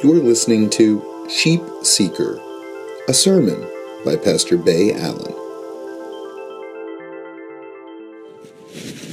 You're 0.00 0.22
listening 0.22 0.70
to 0.70 1.26
Sheep 1.28 1.60
Seeker, 1.82 2.40
a 3.08 3.12
sermon 3.12 3.60
by 4.04 4.14
Pastor 4.14 4.56
Bay 4.56 4.92
Allen. 4.92 5.32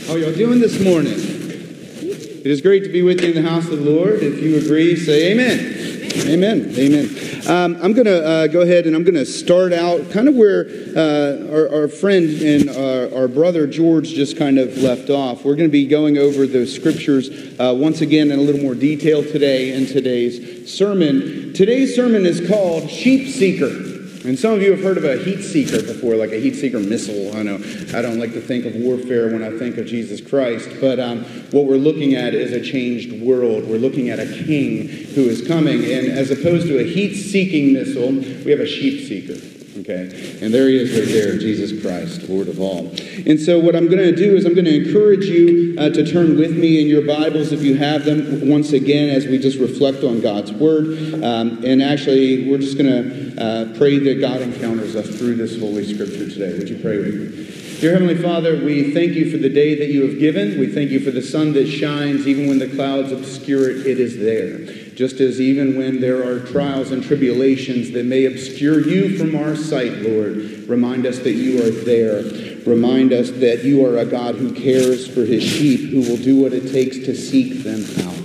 How 0.06 0.13
y'all 0.13 0.32
doing 0.32 0.60
this 0.60 0.79
morning? 0.79 1.16
It 1.18 2.46
is 2.46 2.62
great 2.62 2.84
to 2.84 2.90
be 2.90 3.02
with 3.02 3.20
you 3.21 3.29
in 3.29 3.44
the 3.44 3.49
house 3.49 3.67
of 3.67 3.84
the 3.84 3.90
Lord. 3.90 4.21
If 4.21 4.44
you 4.44 4.58
agree, 4.58 4.96
say 4.96 5.31
amen. 5.31 6.12
Amen. 6.28 6.71
Amen. 6.78 7.35
Um, 7.48 7.78
I'm 7.80 7.94
going 7.94 8.06
to 8.06 8.26
uh, 8.26 8.48
go 8.48 8.62
ahead 8.62 8.88
and 8.88 8.96
I'm 8.96 9.04
going 9.04 9.14
to 9.16 9.26
start 9.26 9.72
out 9.72 10.10
kind 10.10 10.28
of 10.28 10.36
where 10.36 10.66
uh, 10.96 11.54
our, 11.54 11.82
our, 11.82 11.88
friend 11.88 12.28
and 12.42 12.70
our, 12.72 13.22
our, 13.22 13.28
brother 13.28 13.68
George 13.68 14.10
just 14.10 14.36
kind 14.36 14.58
of 14.58 14.76
left 14.80 15.12
off. 15.12 15.46
We're 15.46 15.56
going 15.56 15.70
to 15.70 15.72
be 15.72 15.86
going 15.86 16.18
over 16.18 16.48
the 16.48 16.66
scriptures 16.66 17.30
uh, 17.59 17.76
once 17.77 18.02
again 18.02 18.31
in 18.31 18.39
a 18.39 18.41
little 18.41 18.62
more 18.62 18.73
detail 18.73 19.22
today 19.22 19.73
in 19.73 19.86
today's 19.86 20.73
sermon. 20.73 21.53
Today's 21.53 21.95
sermon 21.95 22.26
is 22.26 22.48
called 22.48 22.89
Sheep 22.89 23.27
Seeker. 23.27 23.95
And 24.25 24.39
some 24.39 24.53
of 24.53 24.61
you 24.63 24.71
have 24.71 24.81
heard 24.81 24.97
of 24.97 25.03
a 25.03 25.17
heat 25.17 25.43
seeker 25.43 25.84
before, 25.84 26.15
like 26.15 26.31
a 26.31 26.39
heat 26.39 26.55
seeker 26.55 26.79
missile. 26.79 27.38
I 27.38 27.43
know 27.43 27.55
I 27.93 28.02
don't 28.02 28.20
like 28.20 28.33
to 28.33 28.41
think 28.41 28.66
of 28.66 28.75
warfare 28.75 29.31
when 29.31 29.43
I 29.43 29.55
think 29.57 29.77
of 29.77 29.85
Jesus 29.85 30.20
Christ, 30.20 30.70
but 30.81 30.99
um, 30.99 31.23
what 31.52 31.66
we're 31.66 31.77
looking 31.77 32.16
at 32.16 32.33
is 32.33 32.52
a 32.52 32.61
changed 32.61 33.21
world. 33.21 33.66
We're 33.66 33.77
looking 33.77 34.09
at 34.09 34.19
a 34.19 34.25
king 34.25 34.88
who 34.88 35.30
is 35.30 35.47
coming, 35.47 35.83
and 35.83 36.07
as 36.07 36.31
opposed 36.31 36.67
to 36.67 36.80
a 36.80 36.83
heat 36.83 37.16
seeking 37.16 37.73
missile, 37.73 38.11
we 38.11 38.49
have 38.49 38.59
a 38.59 38.67
sheep 38.67 39.07
seeker. 39.07 39.55
Okay? 39.77 40.39
And 40.41 40.53
there 40.53 40.70
he 40.70 40.77
is 40.77 40.97
right 40.97 41.07
there, 41.07 41.38
Jesus 41.38 41.81
Christ, 41.81 42.29
Lord 42.29 42.47
of 42.47 42.61
all. 42.61 42.93
And 43.25 43.39
so, 43.39 43.59
what 43.59 43.75
I'm 43.75 43.88
going 43.88 43.97
to 43.97 44.16
do 44.16 44.35
is 44.35 44.45
I'm 44.45 44.53
going 44.53 44.66
to 44.66 44.85
encourage 44.85 45.25
you 45.25 45.75
uh, 45.77 45.89
to 45.89 46.09
turn 46.09 46.38
with 46.38 46.55
me 46.55 46.81
in 46.81 46.88
your 46.88 47.05
Bibles, 47.05 47.52
if 47.52 47.61
you 47.61 47.75
have 47.75 48.05
them, 48.05 48.47
once 48.47 48.71
again, 48.71 49.09
as 49.09 49.25
we 49.25 49.38
just 49.38 49.59
reflect 49.59 50.03
on 50.03 50.21
God's 50.21 50.53
Word. 50.53 51.23
Um, 51.23 51.63
and 51.66 51.81
actually, 51.81 52.50
we're 52.50 52.59
just 52.59 52.77
going 52.77 52.89
to 52.89 53.41
uh, 53.41 53.77
pray 53.77 54.00
that 54.00 54.22
God 54.22 54.41
encounters 54.41 54.95
us 54.95 55.09
through 55.17 55.35
this 55.35 55.59
Holy 55.59 55.83
Scripture 55.94 56.30
today. 56.30 56.57
Would 56.57 56.69
you 56.69 56.80
pray 56.80 56.97
with 56.97 57.16
me? 57.16 57.80
Dear 57.81 57.91
Heavenly 57.91 58.16
Father, 58.16 58.63
we 58.63 58.94
thank 58.94 59.11
you 59.11 59.30
for 59.30 59.38
the 59.38 59.50
day 59.50 59.75
that 59.75 59.89
you 59.89 60.07
have 60.07 60.17
given. 60.17 60.57
We 60.57 60.67
thank 60.67 60.91
you 60.91 61.02
for 61.02 61.11
the 61.11 61.22
sun 61.22 61.52
that 61.53 61.67
shines, 61.67 62.25
even 62.25 62.47
when 62.47 62.59
the 62.59 62.69
clouds 62.69 63.11
obscure 63.11 63.69
it, 63.69 63.85
it 63.85 64.00
is 64.00 64.17
there 64.17 64.84
just 64.95 65.19
as 65.19 65.41
even 65.41 65.77
when 65.77 65.99
there 65.99 66.25
are 66.25 66.39
trials 66.39 66.91
and 66.91 67.03
tribulations 67.03 67.91
that 67.91 68.05
may 68.05 68.25
obscure 68.25 68.79
you 68.79 69.17
from 69.17 69.35
our 69.35 69.55
sight, 69.55 69.91
Lord, 69.97 70.35
remind 70.67 71.05
us 71.05 71.19
that 71.19 71.33
you 71.33 71.61
are 71.65 71.69
there. 71.69 72.23
Remind 72.65 73.13
us 73.13 73.29
that 73.31 73.63
you 73.63 73.85
are 73.85 73.97
a 73.97 74.05
God 74.05 74.35
who 74.35 74.53
cares 74.53 75.07
for 75.07 75.25
his 75.25 75.43
sheep, 75.43 75.91
who 75.91 76.01
will 76.01 76.17
do 76.17 76.41
what 76.41 76.53
it 76.53 76.71
takes 76.71 76.97
to 76.99 77.16
seek 77.16 77.63
them 77.63 77.83
out. 78.07 78.16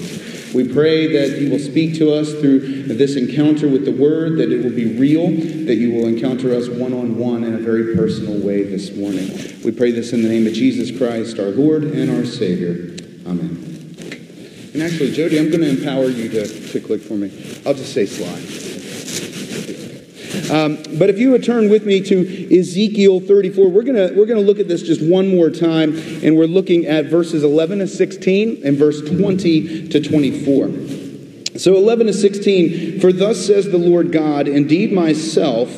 We 0.54 0.66
pray 0.72 1.06
that 1.12 1.41
you 1.41 1.50
will 1.50 1.58
speak 1.58 1.96
to 1.98 2.12
us 2.12 2.32
through 2.32 2.84
this 2.84 3.16
encounter 3.16 3.68
with 3.68 3.84
the 3.84 3.92
Word, 3.92 4.38
that 4.38 4.50
it 4.50 4.64
will 4.64 4.74
be 4.74 4.96
real, 4.96 5.28
that 5.66 5.76
you 5.76 5.92
will 5.92 6.06
encounter 6.06 6.54
us 6.54 6.68
one 6.68 6.92
on 6.92 7.16
one 7.16 7.44
in 7.44 7.54
a 7.54 7.58
very 7.58 7.94
personal 7.94 8.38
way 8.44 8.62
this 8.64 8.94
morning. 8.96 9.28
We 9.64 9.70
pray 9.70 9.92
this 9.92 10.12
in 10.12 10.22
the 10.22 10.28
name 10.28 10.46
of 10.46 10.52
Jesus 10.52 10.96
Christ, 10.96 11.38
our 11.38 11.50
Lord 11.50 11.84
and 11.84 12.10
our 12.10 12.24
Savior. 12.24 12.96
Amen. 13.26 13.69
And 14.81 14.91
actually, 14.91 15.12
Jody, 15.12 15.39
I'm 15.39 15.50
going 15.50 15.61
to 15.61 15.69
empower 15.69 16.09
you 16.09 16.31
to, 16.31 16.69
to 16.70 16.81
click 16.81 17.03
for 17.03 17.12
me. 17.12 17.31
I'll 17.67 17.75
just 17.75 17.92
say 17.92 18.06
slide. 18.06 18.41
Um, 20.50 20.83
but 20.98 21.11
if 21.11 21.19
you 21.19 21.33
would 21.33 21.45
turn 21.45 21.69
with 21.69 21.84
me 21.84 22.00
to 22.00 22.59
Ezekiel 22.59 23.20
34, 23.20 23.69
we're 23.69 23.83
going 23.83 24.17
we're 24.17 24.25
gonna 24.25 24.41
look 24.41 24.59
at 24.59 24.69
this 24.69 24.83
just 24.83 25.03
one 25.03 25.28
more 25.28 25.50
time, 25.50 25.98
and 26.25 26.34
we're 26.37 26.47
looking 26.47 26.87
at 26.87 27.06
verses 27.06 27.45
11 27.45 27.81
to 27.81 27.87
16 27.87 28.62
and 28.64 28.78
verse 28.78 29.03
20 29.03 29.89
to 29.89 30.00
24. 30.00 31.59
So 31.59 31.77
11 31.77 32.06
to 32.06 32.15
16, 32.15 33.00
for 33.00 33.12
thus 33.12 33.47
says 33.47 33.70
the 33.70 33.77
Lord 33.77 34.12
God, 34.12 34.48
indeed 34.48 34.92
myself 34.92 35.69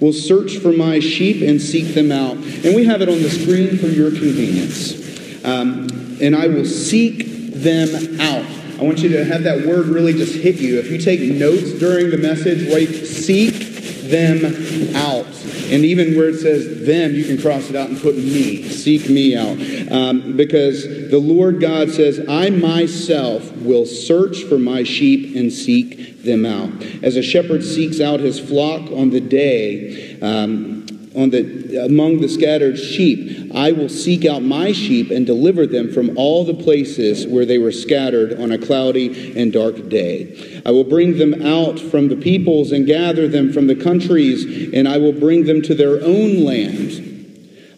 will 0.00 0.12
search 0.12 0.58
for 0.58 0.72
my 0.72 1.00
sheep 1.00 1.42
and 1.42 1.60
seek 1.60 1.94
them 1.94 2.12
out. 2.12 2.36
And 2.36 2.76
we 2.76 2.84
have 2.84 3.02
it 3.02 3.08
on 3.08 3.20
the 3.20 3.30
screen 3.30 3.76
for 3.76 3.88
your 3.88 4.10
convenience. 4.10 5.44
Um, 5.44 6.18
and 6.22 6.36
I 6.36 6.46
will 6.46 6.64
seek 6.64 7.29
them 7.62 8.20
out. 8.20 8.44
I 8.80 8.82
want 8.82 9.00
you 9.00 9.10
to 9.10 9.24
have 9.24 9.42
that 9.44 9.66
word 9.66 9.86
really 9.86 10.14
just 10.14 10.34
hit 10.34 10.56
you. 10.56 10.78
If 10.78 10.90
you 10.90 10.98
take 10.98 11.20
notes 11.20 11.72
during 11.72 12.10
the 12.10 12.16
message, 12.16 12.72
write 12.72 13.06
seek 13.06 13.70
them 14.10 14.44
out. 14.96 15.26
And 15.70 15.84
even 15.84 16.16
where 16.16 16.30
it 16.30 16.38
says 16.38 16.84
them, 16.86 17.14
you 17.14 17.24
can 17.24 17.40
cross 17.40 17.70
it 17.70 17.76
out 17.76 17.90
and 17.90 18.00
put 18.00 18.16
me. 18.16 18.68
Seek 18.68 19.08
me 19.08 19.36
out. 19.36 19.56
Um, 19.92 20.36
because 20.36 20.82
the 21.10 21.18
Lord 21.18 21.60
God 21.60 21.90
says, 21.90 22.20
I 22.28 22.50
myself 22.50 23.52
will 23.58 23.86
search 23.86 24.42
for 24.44 24.58
my 24.58 24.82
sheep 24.82 25.36
and 25.36 25.52
seek 25.52 26.22
them 26.24 26.44
out. 26.44 26.70
As 27.02 27.16
a 27.16 27.22
shepherd 27.22 27.62
seeks 27.62 28.00
out 28.00 28.20
his 28.20 28.40
flock 28.40 28.90
on 28.90 29.10
the 29.10 29.20
day, 29.20 30.18
um, 30.20 30.86
on 31.14 31.30
the, 31.30 31.84
among 31.84 32.20
the 32.20 32.28
scattered 32.28 32.78
sheep. 32.78 33.39
I 33.54 33.72
will 33.72 33.88
seek 33.88 34.24
out 34.24 34.42
my 34.42 34.72
sheep 34.72 35.10
and 35.10 35.26
deliver 35.26 35.66
them 35.66 35.92
from 35.92 36.16
all 36.16 36.44
the 36.44 36.54
places 36.54 37.26
where 37.26 37.44
they 37.44 37.58
were 37.58 37.72
scattered 37.72 38.40
on 38.40 38.52
a 38.52 38.58
cloudy 38.58 39.36
and 39.36 39.52
dark 39.52 39.88
day. 39.88 40.62
I 40.64 40.70
will 40.70 40.84
bring 40.84 41.18
them 41.18 41.42
out 41.44 41.80
from 41.80 42.08
the 42.08 42.16
peoples 42.16 42.70
and 42.70 42.86
gather 42.86 43.26
them 43.26 43.52
from 43.52 43.66
the 43.66 43.74
countries, 43.74 44.72
and 44.72 44.86
I 44.86 44.98
will 44.98 45.12
bring 45.12 45.44
them 45.44 45.62
to 45.62 45.74
their 45.74 46.02
own 46.02 46.44
land. 46.44 47.09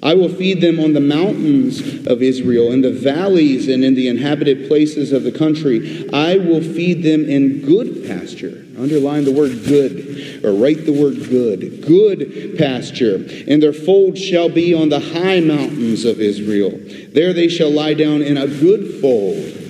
I 0.02 0.14
will 0.14 0.28
feed 0.28 0.60
them 0.60 0.80
on 0.80 0.94
the 0.94 1.00
mountains 1.00 2.06
of 2.08 2.22
Israel, 2.22 2.72
in 2.72 2.80
the 2.80 2.92
valleys 2.92 3.68
and 3.68 3.84
in 3.84 3.94
the 3.94 4.08
inhabited 4.08 4.66
places 4.66 5.12
of 5.12 5.22
the 5.22 5.30
country. 5.30 6.08
I 6.12 6.38
will 6.38 6.60
feed 6.60 7.04
them 7.04 7.24
in 7.24 7.62
good 7.62 8.04
pasture. 8.06 8.64
Underline 8.76 9.24
the 9.24 9.32
word 9.32 9.64
good, 9.64 10.44
or 10.44 10.54
write 10.54 10.86
the 10.86 10.92
word 10.92 11.28
good. 11.28 11.86
Good 11.86 12.58
pasture. 12.58 13.24
And 13.46 13.62
their 13.62 13.72
fold 13.72 14.18
shall 14.18 14.48
be 14.48 14.74
on 14.74 14.88
the 14.88 14.98
high 14.98 15.38
mountains 15.38 16.04
of 16.04 16.20
Israel. 16.20 16.72
There 17.12 17.32
they 17.32 17.48
shall 17.48 17.70
lie 17.70 17.94
down 17.94 18.22
in 18.22 18.36
a 18.36 18.48
good 18.48 19.00
fold 19.00 19.61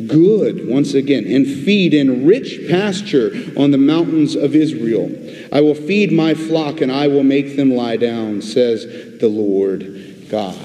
good, 0.00 0.68
once 0.68 0.94
again, 0.94 1.24
and 1.26 1.46
feed 1.46 1.94
in 1.94 2.26
rich 2.26 2.68
pasture 2.68 3.32
on 3.56 3.70
the 3.70 3.78
mountains 3.78 4.34
of 4.34 4.54
Israel. 4.54 5.10
I 5.52 5.60
will 5.60 5.74
feed 5.74 6.12
my 6.12 6.34
flock 6.34 6.80
and 6.80 6.92
I 6.92 7.08
will 7.08 7.22
make 7.22 7.56
them 7.56 7.70
lie 7.70 7.96
down, 7.96 8.42
says 8.42 8.84
the 9.18 9.28
Lord 9.28 10.28
God. 10.28 10.56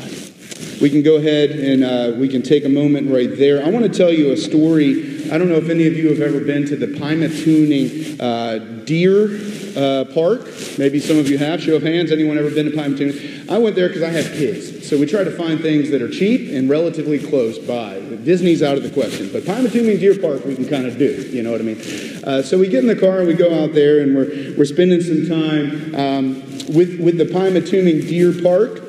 We 0.82 0.90
can 0.90 1.04
go 1.04 1.18
ahead 1.18 1.52
and 1.52 1.84
uh, 1.84 2.18
we 2.18 2.28
can 2.28 2.42
take 2.42 2.66
a 2.66 2.70
moment 2.70 3.12
right 3.12 3.30
there. 3.38 3.64
I 3.64 3.70
want 3.70 3.86
to 3.86 3.98
tell 3.98 4.12
you 4.12 4.32
a 4.32 4.38
story. 4.38 5.30
I 5.32 5.38
don't 5.38 5.48
know 5.48 5.56
if 5.56 5.70
any 5.70 5.86
of 5.86 5.94
you 5.94 6.10
have 6.10 6.22
ever 6.22 6.40
been 6.40 6.66
to 6.66 6.76
the 6.76 6.88
Pymatuning 6.88 8.20
uh, 8.20 8.58
Deer 8.84 9.28
uh, 9.78 10.06
Park. 10.14 10.42
Maybe 10.78 11.00
some 11.00 11.18
of 11.18 11.30
you 11.30 11.38
have. 11.38 11.62
Show 11.62 11.76
of 11.76 11.84
hands. 11.84 12.12
Anyone 12.12 12.38
ever 12.38 12.50
been 12.50 12.66
to 12.66 12.72
Pymatuning? 12.72 13.50
I 13.50 13.58
went 13.58 13.76
there 13.76 13.88
because 13.88 14.04
I 14.04 14.10
have 14.10 14.26
kids. 14.34 14.88
So 14.88 14.98
we 14.98 15.06
try 15.06 15.24
to 15.24 15.32
find 15.32 15.60
things 15.60 15.90
that 15.92 16.02
are 16.02 16.10
cheap 16.10 16.52
and 16.52 16.70
relatively 16.70 17.20
close 17.20 17.58
by. 17.60 18.00
Disney's 18.24 18.64
out 18.64 18.78
of 18.78 18.84
the 18.84 18.90
question. 18.90 19.30
But 19.32 19.44
Pymatuning 19.44 20.00
Deer 20.00 20.18
Park 20.18 20.46
we 20.46 20.56
can 20.56 20.68
kind 20.68 20.86
of 20.86 20.98
do. 20.98 21.12
You 21.30 21.44
know 21.44 21.52
what 21.52 21.62
I 21.62 21.64
mean? 21.64 21.82
Uh, 22.24 22.42
so 22.42 22.58
we 22.58 22.68
get 22.68 22.84
in 22.84 22.88
the 22.88 22.96
car 22.96 23.20
and 23.20 23.28
we 23.28 23.34
go 23.34 23.64
out 23.64 23.74
there 23.74 24.02
and 24.02 24.16
we're, 24.16 24.56
we're 24.58 24.66
spending 24.66 25.02
some 25.02 25.28
time 25.28 25.96
um, 25.96 26.42
with, 26.74 27.00
with 27.00 27.18
the 27.18 27.26
Pymatuning 27.26 28.08
Deer 28.08 28.34
Park. 28.42 28.82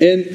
And 0.00 0.26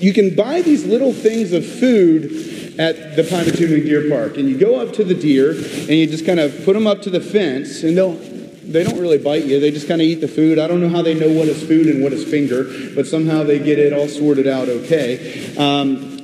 you 0.00 0.12
can 0.12 0.34
buy 0.34 0.62
these 0.62 0.84
little 0.84 1.12
things 1.12 1.52
of 1.52 1.66
food 1.66 2.76
at 2.78 3.16
the 3.16 3.22
Pymatuning 3.22 3.84
Deer 3.84 4.08
Park. 4.08 4.36
And 4.36 4.48
you 4.48 4.56
go 4.56 4.80
up 4.80 4.92
to 4.94 5.04
the 5.04 5.14
deer 5.14 5.50
and 5.52 5.90
you 5.90 6.06
just 6.06 6.24
kind 6.24 6.38
of 6.38 6.64
put 6.64 6.74
them 6.74 6.86
up 6.86 7.02
to 7.02 7.10
the 7.10 7.20
fence 7.20 7.82
and 7.82 7.96
they'll 7.96 8.37
they 8.68 8.84
don't 8.84 8.98
really 8.98 9.18
bite 9.18 9.44
you. 9.44 9.60
They 9.60 9.70
just 9.70 9.88
kind 9.88 10.00
of 10.00 10.06
eat 10.06 10.16
the 10.16 10.28
food. 10.28 10.58
I 10.58 10.66
don't 10.66 10.80
know 10.80 10.88
how 10.88 11.02
they 11.02 11.14
know 11.14 11.30
what 11.30 11.48
is 11.48 11.66
food 11.66 11.86
and 11.86 12.02
what 12.02 12.12
is 12.12 12.24
finger, 12.24 12.64
but 12.94 13.06
somehow 13.06 13.42
they 13.42 13.58
get 13.58 13.78
it 13.78 13.92
all 13.92 14.08
sorted 14.08 14.46
out 14.46 14.68
okay. 14.68 15.56
Um, 15.56 16.16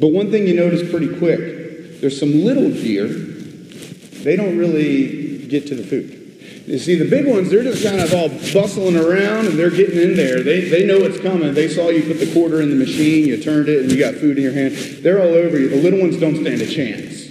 but 0.00 0.08
one 0.08 0.30
thing 0.30 0.46
you 0.46 0.54
notice 0.54 0.88
pretty 0.90 1.16
quick 1.18 2.00
there's 2.00 2.18
some 2.18 2.44
little 2.44 2.68
deer, 2.68 3.06
they 3.06 4.34
don't 4.34 4.58
really 4.58 5.46
get 5.46 5.68
to 5.68 5.76
the 5.76 5.84
food. 5.84 6.18
You 6.66 6.78
see, 6.78 6.96
the 6.96 7.08
big 7.08 7.26
ones, 7.26 7.50
they're 7.50 7.62
just 7.62 7.84
kind 7.84 8.00
of 8.00 8.12
all 8.12 8.28
bustling 8.52 8.96
around 8.96 9.46
and 9.46 9.58
they're 9.58 9.70
getting 9.70 10.00
in 10.00 10.16
there. 10.16 10.42
They, 10.42 10.68
they 10.68 10.84
know 10.84 10.96
it's 10.98 11.20
coming. 11.20 11.54
They 11.54 11.68
saw 11.68 11.90
you 11.90 12.02
put 12.02 12.18
the 12.18 12.32
quarter 12.32 12.60
in 12.60 12.70
the 12.70 12.76
machine, 12.76 13.26
you 13.26 13.40
turned 13.40 13.68
it, 13.68 13.82
and 13.82 13.90
you 13.92 13.98
got 13.98 14.14
food 14.14 14.36
in 14.36 14.42
your 14.42 14.52
hand. 14.52 14.74
They're 15.02 15.20
all 15.20 15.34
over 15.34 15.58
you. 15.58 15.68
The 15.68 15.76
little 15.76 16.00
ones 16.00 16.18
don't 16.18 16.36
stand 16.36 16.60
a 16.60 16.66
chance. 16.66 17.21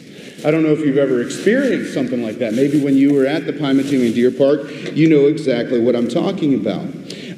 I 0.44 0.50
don't 0.50 0.64
know 0.64 0.72
if 0.72 0.80
you've 0.80 0.98
ever 0.98 1.22
experienced 1.22 1.94
something 1.94 2.24
like 2.24 2.40
that. 2.40 2.54
Maybe 2.54 2.84
when 2.84 2.98
you 2.98 3.14
were 3.14 3.28
at 3.28 3.46
the 3.46 3.54
Pymatuning 3.54 4.16
Deer 4.16 4.32
Park, 4.32 4.62
you 4.96 5.08
know 5.08 5.28
exactly 5.28 5.80
what 5.80 5.96
I'm 5.96 6.08
talking 6.08 6.56
about. 6.56 6.88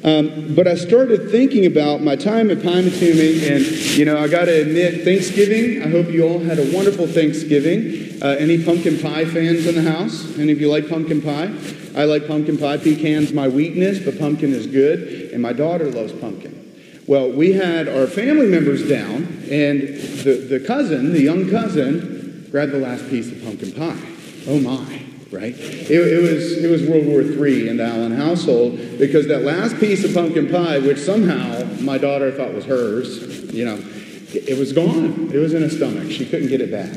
Um, 0.04 0.54
but 0.54 0.66
I 0.66 0.74
started 0.74 1.30
thinking 1.30 1.66
about 1.66 2.02
my 2.02 2.16
time 2.16 2.50
at 2.50 2.58
Pymatuning, 2.58 3.50
and 3.50 3.64
you 3.96 4.04
know, 4.04 4.18
I 4.18 4.28
got 4.28 4.46
to 4.46 4.60
admit, 4.60 5.04
Thanksgiving. 5.04 5.82
I 5.82 5.88
hope 5.88 6.08
you 6.08 6.26
all 6.26 6.38
had 6.38 6.58
a 6.58 6.74
wonderful 6.74 7.06
Thanksgiving. 7.06 8.22
Uh, 8.22 8.36
any 8.38 8.62
pumpkin 8.62 8.98
pie 8.98 9.24
fans 9.26 9.66
in 9.66 9.74
the 9.74 9.90
house? 9.90 10.38
Any 10.38 10.52
of 10.52 10.60
you 10.60 10.70
like 10.70 10.88
pumpkin 10.88 11.20
pie? 11.20 11.54
I 11.96 12.04
like 12.04 12.26
pumpkin 12.26 12.56
pie. 12.56 12.78
Pecan's 12.78 13.32
my 13.32 13.48
weakness, 13.48 13.98
but 13.98 14.18
pumpkin 14.18 14.52
is 14.52 14.66
good, 14.66 15.30
and 15.32 15.42
my 15.42 15.52
daughter 15.52 15.90
loves 15.90 16.12
pumpkin. 16.12 16.60
Well, 17.06 17.30
we 17.30 17.52
had 17.52 17.86
our 17.86 18.06
family 18.06 18.46
members 18.46 18.88
down, 18.88 19.24
and 19.50 19.80
the, 20.24 20.46
the 20.48 20.64
cousin, 20.66 21.12
the 21.12 21.20
young 21.20 21.50
cousin, 21.50 22.13
grabbed 22.54 22.70
the 22.70 22.78
last 22.78 23.10
piece 23.10 23.32
of 23.32 23.42
pumpkin 23.42 23.72
pie. 23.72 24.00
Oh 24.46 24.60
my. 24.60 25.02
right? 25.32 25.52
It, 25.58 25.90
it, 25.90 26.22
was, 26.22 26.64
it 26.64 26.70
was 26.70 26.88
World 26.88 27.04
War 27.04 27.20
III 27.20 27.68
in 27.68 27.78
the 27.78 27.84
Allen 27.84 28.12
household 28.12 28.78
because 28.96 29.26
that 29.26 29.42
last 29.42 29.76
piece 29.80 30.04
of 30.04 30.14
pumpkin 30.14 30.48
pie, 30.48 30.78
which 30.78 30.98
somehow 30.98 31.64
my 31.80 31.98
daughter 31.98 32.30
thought 32.30 32.54
was 32.54 32.64
hers, 32.64 33.52
you 33.52 33.64
know, 33.64 33.74
it, 33.74 34.50
it 34.50 34.56
was 34.56 34.72
gone. 34.72 35.32
It 35.34 35.38
was 35.38 35.52
in 35.52 35.62
her 35.62 35.68
stomach. 35.68 36.12
She 36.12 36.26
couldn't 36.26 36.46
get 36.46 36.60
it 36.60 36.70
back. 36.70 36.96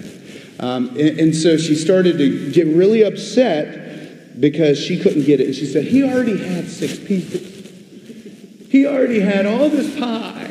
Um, 0.60 0.90
and, 0.90 1.20
and 1.20 1.36
so 1.36 1.58
she 1.58 1.74
started 1.74 2.20
to 2.20 2.52
get 2.52 2.68
really 2.68 3.02
upset 3.02 4.40
because 4.40 4.78
she 4.78 5.00
couldn't 5.00 5.24
get 5.24 5.42
it. 5.42 5.48
And 5.48 5.56
she 5.56 5.66
said, 5.66 5.86
He 5.86 6.04
already 6.04 6.38
had 6.38 6.70
six 6.70 7.00
pieces. 7.00 7.58
He 8.70 8.86
already 8.86 9.22
had 9.22 9.48
all 9.48 9.70
this 9.70 9.98
pie. 9.98 10.47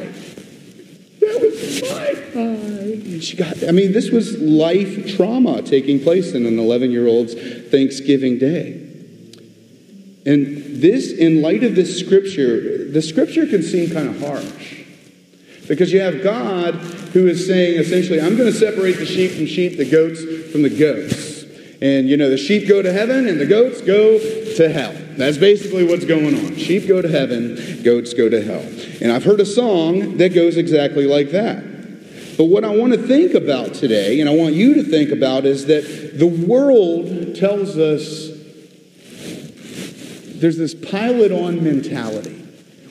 That 1.26 1.40
was 1.40 1.82
my. 1.82 3.20
She 3.20 3.36
got, 3.36 3.66
I 3.66 3.72
mean, 3.72 3.92
this 3.92 4.10
was 4.10 4.38
life 4.38 5.16
trauma 5.16 5.62
taking 5.62 6.00
place 6.00 6.32
in 6.32 6.46
an 6.46 6.58
11 6.58 6.90
year 6.90 7.06
old's 7.06 7.34
Thanksgiving 7.70 8.38
day. 8.38 8.82
And 10.26 10.82
this, 10.82 11.12
in 11.12 11.40
light 11.40 11.62
of 11.62 11.74
this 11.74 11.98
scripture, 11.98 12.88
the 12.90 13.00
scripture 13.00 13.46
can 13.46 13.62
seem 13.62 13.90
kind 13.90 14.08
of 14.08 14.20
harsh. 14.20 14.82
Because 15.68 15.92
you 15.92 16.00
have 16.00 16.22
God 16.22 16.74
who 16.74 17.26
is 17.26 17.46
saying 17.46 17.78
essentially, 17.80 18.20
I'm 18.20 18.36
going 18.36 18.52
to 18.52 18.58
separate 18.58 18.98
the 18.98 19.06
sheep 19.06 19.32
from 19.32 19.46
sheep, 19.46 19.76
the 19.76 19.88
goats 19.88 20.22
from 20.52 20.62
the 20.62 20.70
goats. 20.70 21.44
And 21.80 22.08
you 22.08 22.16
know, 22.16 22.30
the 22.30 22.38
sheep 22.38 22.68
go 22.68 22.82
to 22.82 22.92
heaven 22.92 23.28
and 23.28 23.40
the 23.40 23.46
goats 23.46 23.80
go 23.80 24.18
to 24.18 24.68
hell. 24.68 24.94
That's 25.16 25.38
basically 25.38 25.84
what's 25.84 26.04
going 26.04 26.34
on. 26.34 26.56
Sheep 26.56 26.86
go 26.86 27.02
to 27.02 27.08
heaven, 27.08 27.82
goats 27.82 28.14
go 28.14 28.28
to 28.28 28.42
hell. 28.42 28.64
And 29.00 29.12
I've 29.12 29.24
heard 29.24 29.40
a 29.40 29.46
song 29.46 30.16
that 30.18 30.34
goes 30.34 30.56
exactly 30.56 31.06
like 31.06 31.30
that. 31.30 31.76
But 32.36 32.44
what 32.44 32.64
I 32.64 32.76
want 32.76 32.92
to 32.92 32.98
think 32.98 33.34
about 33.34 33.74
today, 33.74 34.20
and 34.20 34.28
I 34.28 34.34
want 34.34 34.54
you 34.54 34.74
to 34.74 34.82
think 34.82 35.10
about, 35.10 35.46
is 35.46 35.66
that 35.66 36.18
the 36.18 36.26
world 36.26 37.34
tells 37.36 37.78
us 37.78 38.28
there's 40.40 40.58
this 40.58 40.74
pile 40.74 41.22
it 41.22 41.32
on 41.32 41.64
mentality 41.64 42.34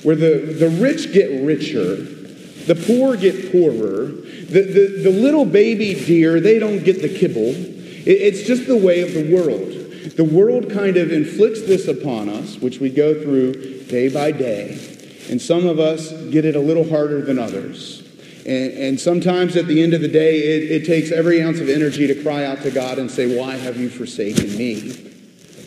where 0.02 0.16
the, 0.16 0.56
the 0.60 0.70
rich 0.70 1.14
get 1.14 1.46
richer, 1.46 1.96
the 1.96 2.76
poor 2.88 3.16
get 3.16 3.52
poorer, 3.52 4.06
the, 4.06 4.62
the, 4.62 5.02
the 5.04 5.10
little 5.10 5.46
baby 5.46 5.94
deer, 5.94 6.40
they 6.40 6.58
don't 6.58 6.84
get 6.84 7.02
the 7.02 7.10
kibble. 7.10 7.50
It, 7.50 8.08
it's 8.08 8.44
just 8.44 8.66
the 8.66 8.78
way 8.78 9.02
of 9.02 9.14
the 9.14 9.36
world. 9.36 9.74
The 10.16 10.24
world 10.24 10.72
kind 10.72 10.98
of 10.98 11.12
inflicts 11.12 11.62
this 11.62 11.88
upon 11.88 12.30
us, 12.30 12.58
which 12.58 12.80
we 12.80 12.90
go 12.90 13.14
through 13.22 13.84
day 13.86 14.10
by 14.10 14.32
day. 14.32 14.95
And 15.30 15.42
some 15.42 15.66
of 15.66 15.80
us 15.80 16.12
get 16.30 16.46
it 16.46 16.56
a 16.56 16.60
little 16.60 16.88
harder 16.88 17.22
than 17.22 17.40
others. 17.40 18.02
And, 18.46 18.74
and 18.74 19.00
sometimes 19.00 19.56
at 19.56 19.68
the 19.68 19.82
end 19.82 19.94
of 19.94 20.02
the 20.02 20.08
day, 20.08 20.38
it, 20.38 20.72
it 20.72 20.86
takes 20.86 21.12
every 21.12 21.42
ounce 21.42 21.60
of 21.60 21.68
energy 21.68 22.06
to 22.08 22.22
cry 22.22 22.46
out 22.46 22.62
to 22.62 22.72
God 22.72 23.00
and 23.00 23.10
say, 23.10 23.38
Why 23.38 23.56
have 23.56 23.78
you 23.78 23.90
forsaken 23.90 24.56
me? 24.56 25.14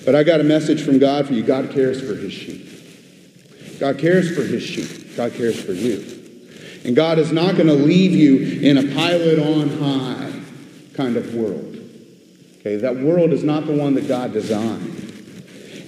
But 0.05 0.14
I 0.14 0.22
got 0.22 0.40
a 0.40 0.44
message 0.44 0.82
from 0.82 0.99
God 0.99 1.26
for 1.26 1.34
you. 1.34 1.43
God 1.43 1.70
cares 1.70 2.00
for 2.00 2.14
his 2.14 2.32
sheep. 2.32 2.66
God 3.81 3.99
cares 3.99 4.34
for 4.34 4.43
his 4.43 4.62
sheep. 4.62 5.16
God 5.16 5.34
cares 5.34 5.61
for 5.61 5.72
you. 5.72 6.14
And 6.84 6.94
God 6.94 7.19
is 7.19 7.32
not 7.32 7.56
going 7.56 7.66
to 7.66 7.75
leave 7.75 8.12
you 8.12 8.61
in 8.61 8.78
a 8.78 8.94
pilot 8.94 9.38
on 9.38 9.69
high 9.78 10.40
kind 10.94 11.16
of 11.16 11.34
world. 11.34 11.76
Okay, 12.61 12.76
that 12.76 12.96
world 12.96 13.32
is 13.32 13.44
not 13.44 13.66
the 13.66 13.72
one 13.72 13.94
that 13.94 14.08
God 14.08 14.32
designed. 14.32 14.94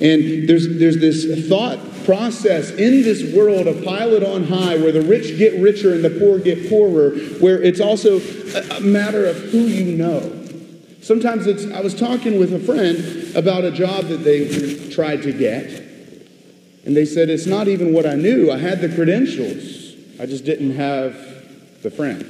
And 0.00 0.48
there's, 0.48 0.78
there's 0.78 0.98
this 0.98 1.48
thought 1.48 1.78
process 2.10 2.72
in 2.72 3.02
this 3.04 3.32
world 3.32 3.68
of 3.68 3.84
pilot 3.84 4.24
on 4.24 4.42
high 4.42 4.76
where 4.76 4.90
the 4.90 5.00
rich 5.00 5.38
get 5.38 5.54
richer 5.60 5.94
and 5.94 6.04
the 6.04 6.10
poor 6.10 6.40
get 6.40 6.68
poorer, 6.68 7.16
where 7.38 7.62
it's 7.62 7.78
also 7.78 8.18
a, 8.18 8.78
a 8.78 8.80
matter 8.80 9.26
of 9.26 9.36
who 9.36 9.58
you 9.58 9.96
know. 9.96 10.20
Sometimes 11.02 11.46
it's, 11.46 11.70
I 11.70 11.80
was 11.80 11.94
talking 11.94 12.40
with 12.40 12.52
a 12.52 12.58
friend 12.58 13.36
about 13.36 13.62
a 13.62 13.70
job 13.70 14.06
that 14.06 14.24
they 14.24 14.90
tried 14.90 15.22
to 15.22 15.32
get, 15.32 15.66
and 16.84 16.96
they 16.96 17.04
said, 17.04 17.30
It's 17.30 17.46
not 17.46 17.68
even 17.68 17.92
what 17.92 18.06
I 18.06 18.16
knew. 18.16 18.50
I 18.50 18.58
had 18.58 18.80
the 18.80 18.92
credentials, 18.92 19.94
I 20.18 20.26
just 20.26 20.44
didn't 20.44 20.72
have 20.72 21.14
the 21.84 21.92
friend. 21.92 22.26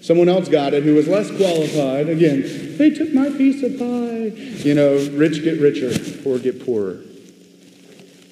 Someone 0.00 0.28
else 0.28 0.48
got 0.48 0.74
it 0.74 0.84
who 0.84 0.94
was 0.94 1.08
less 1.08 1.28
qualified. 1.36 2.08
Again, 2.08 2.76
they 2.78 2.90
took 2.90 3.12
my 3.12 3.30
piece 3.30 3.64
of 3.64 3.76
pie. 3.80 4.26
You 4.64 4.74
know, 4.74 4.94
rich 5.18 5.42
get 5.42 5.58
richer, 5.58 5.90
poor 6.22 6.38
get 6.38 6.64
poorer. 6.64 7.00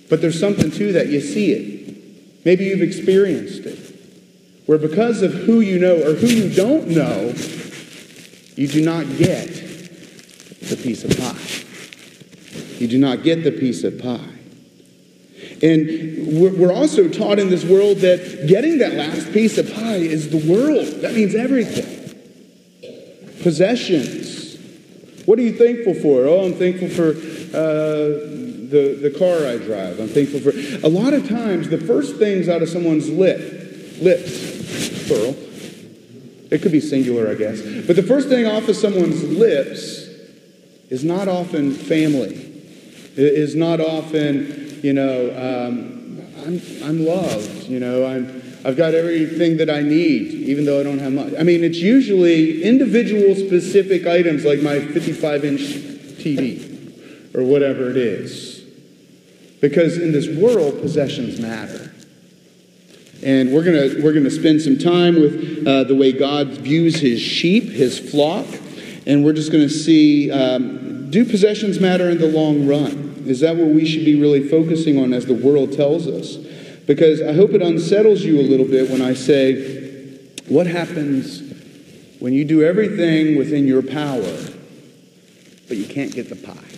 But 0.08 0.20
there's 0.20 0.38
something 0.38 0.70
to 0.70 0.92
that. 0.92 1.08
You 1.08 1.20
see 1.20 1.52
it. 1.52 2.44
Maybe 2.44 2.64
you've 2.64 2.82
experienced 2.82 3.66
it. 3.66 3.78
Where 4.66 4.78
because 4.78 5.22
of 5.22 5.32
who 5.32 5.60
you 5.60 5.78
know 5.78 5.96
or 5.96 6.14
who 6.14 6.26
you 6.26 6.54
don't 6.54 6.88
know, 6.88 7.34
you 8.56 8.68
do 8.68 8.84
not 8.84 9.06
get 9.16 9.48
the 10.60 10.76
piece 10.82 11.04
of 11.04 11.16
pie. 11.16 12.78
You 12.78 12.88
do 12.88 12.98
not 12.98 13.22
get 13.22 13.44
the 13.44 13.52
piece 13.52 13.84
of 13.84 13.98
pie. 13.98 14.38
And 15.62 16.38
we're 16.58 16.72
also 16.72 17.08
taught 17.08 17.38
in 17.38 17.50
this 17.50 17.64
world 17.64 17.98
that 17.98 18.46
getting 18.46 18.78
that 18.78 18.94
last 18.94 19.32
piece 19.32 19.58
of 19.58 19.72
pie 19.72 19.96
is 19.96 20.30
the 20.30 20.52
world. 20.52 20.86
That 21.02 21.14
means 21.14 21.34
everything. 21.34 21.96
Possessions. 23.42 24.56
What 25.26 25.38
are 25.38 25.42
you 25.42 25.54
thankful 25.56 25.94
for? 25.94 26.26
Oh, 26.26 26.44
I'm 26.44 26.54
thankful 26.54 26.88
for 26.88 27.10
uh, 27.56 28.47
the, 28.68 28.98
the 29.00 29.18
car 29.18 29.46
I 29.46 29.58
drive. 29.58 30.00
I'm 30.00 30.08
thankful 30.08 30.40
for. 30.40 30.50
A 30.86 30.88
lot 30.88 31.14
of 31.14 31.28
times, 31.28 31.68
the 31.68 31.78
first 31.78 32.16
things 32.16 32.48
out 32.48 32.62
of 32.62 32.68
someone's 32.68 33.08
lip, 33.08 33.98
lips, 34.00 35.06
plural, 35.06 35.36
it 36.50 36.62
could 36.62 36.72
be 36.72 36.80
singular, 36.80 37.30
I 37.30 37.34
guess, 37.34 37.60
but 37.86 37.96
the 37.96 38.02
first 38.02 38.28
thing 38.28 38.46
off 38.46 38.68
of 38.68 38.76
someone's 38.76 39.22
lips 39.22 40.06
is 40.88 41.04
not 41.04 41.28
often 41.28 41.72
family, 41.72 42.34
it 43.16 43.18
is 43.18 43.54
not 43.54 43.80
often 43.80 44.68
you 44.82 44.92
know, 44.92 45.30
um, 45.30 46.22
I'm, 46.46 46.60
I'm 46.82 47.04
loved, 47.04 47.68
you 47.68 47.80
know, 47.80 48.06
I'm, 48.06 48.42
I've 48.64 48.76
got 48.76 48.94
everything 48.94 49.56
that 49.58 49.70
I 49.70 49.82
need, 49.82 50.32
even 50.32 50.64
though 50.64 50.80
I 50.80 50.82
don't 50.82 50.98
have 50.98 51.12
much. 51.12 51.34
I 51.38 51.42
mean, 51.42 51.64
it's 51.64 51.78
usually 51.78 52.62
individual 52.62 53.34
specific 53.34 54.06
items 54.06 54.44
like 54.44 54.60
my 54.62 54.80
55 54.80 55.44
inch 55.44 55.60
TV 55.60 57.34
or 57.34 57.44
whatever 57.44 57.90
it 57.90 57.96
is. 57.96 58.57
Because 59.60 59.98
in 59.98 60.12
this 60.12 60.28
world, 60.28 60.80
possessions 60.80 61.40
matter. 61.40 61.92
And 63.22 63.52
we're 63.52 63.64
going 63.64 64.02
we're 64.02 64.12
gonna 64.12 64.30
spend 64.30 64.62
some 64.62 64.78
time 64.78 65.16
with 65.16 65.66
uh, 65.66 65.84
the 65.84 65.94
way 65.94 66.12
God 66.12 66.48
views 66.48 67.00
his 67.00 67.20
sheep, 67.20 67.64
his 67.64 67.98
flock, 67.98 68.46
and 69.08 69.24
we're 69.24 69.32
just 69.32 69.50
going 69.50 69.66
to 69.66 69.72
see 69.72 70.30
um, 70.30 71.10
do 71.10 71.24
possessions 71.24 71.80
matter 71.80 72.10
in 72.10 72.18
the 72.18 72.28
long 72.28 72.66
run? 72.68 73.24
Is 73.26 73.40
that 73.40 73.56
what 73.56 73.68
we 73.68 73.86
should 73.86 74.04
be 74.04 74.20
really 74.20 74.46
focusing 74.46 74.98
on 74.98 75.12
as 75.12 75.26
the 75.26 75.34
world 75.34 75.72
tells 75.72 76.06
us? 76.06 76.36
Because 76.86 77.20
I 77.22 77.32
hope 77.32 77.50
it 77.50 77.62
unsettles 77.62 78.22
you 78.22 78.38
a 78.38 78.42
little 78.42 78.66
bit 78.66 78.90
when 78.90 79.02
I 79.02 79.14
say, 79.14 80.18
what 80.48 80.66
happens 80.66 81.42
when 82.20 82.32
you 82.32 82.44
do 82.44 82.62
everything 82.62 83.36
within 83.36 83.66
your 83.66 83.82
power, 83.82 84.36
but 85.68 85.76
you 85.76 85.86
can't 85.86 86.12
get 86.12 86.28
the 86.28 86.36
pie? 86.36 86.77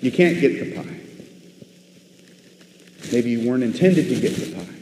You 0.00 0.10
can't 0.10 0.40
get 0.40 0.58
the 0.58 0.76
pie. 0.76 0.96
Maybe 3.12 3.30
you 3.30 3.48
weren't 3.48 3.62
intended 3.62 4.08
to 4.08 4.20
get 4.20 4.34
the 4.36 4.54
pie, 4.54 4.74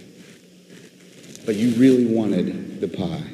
but 1.47 1.57
you 1.57 1.71
really 1.81 2.07
wanted 2.07 2.81
the 2.81 2.89
pie. 2.89 3.25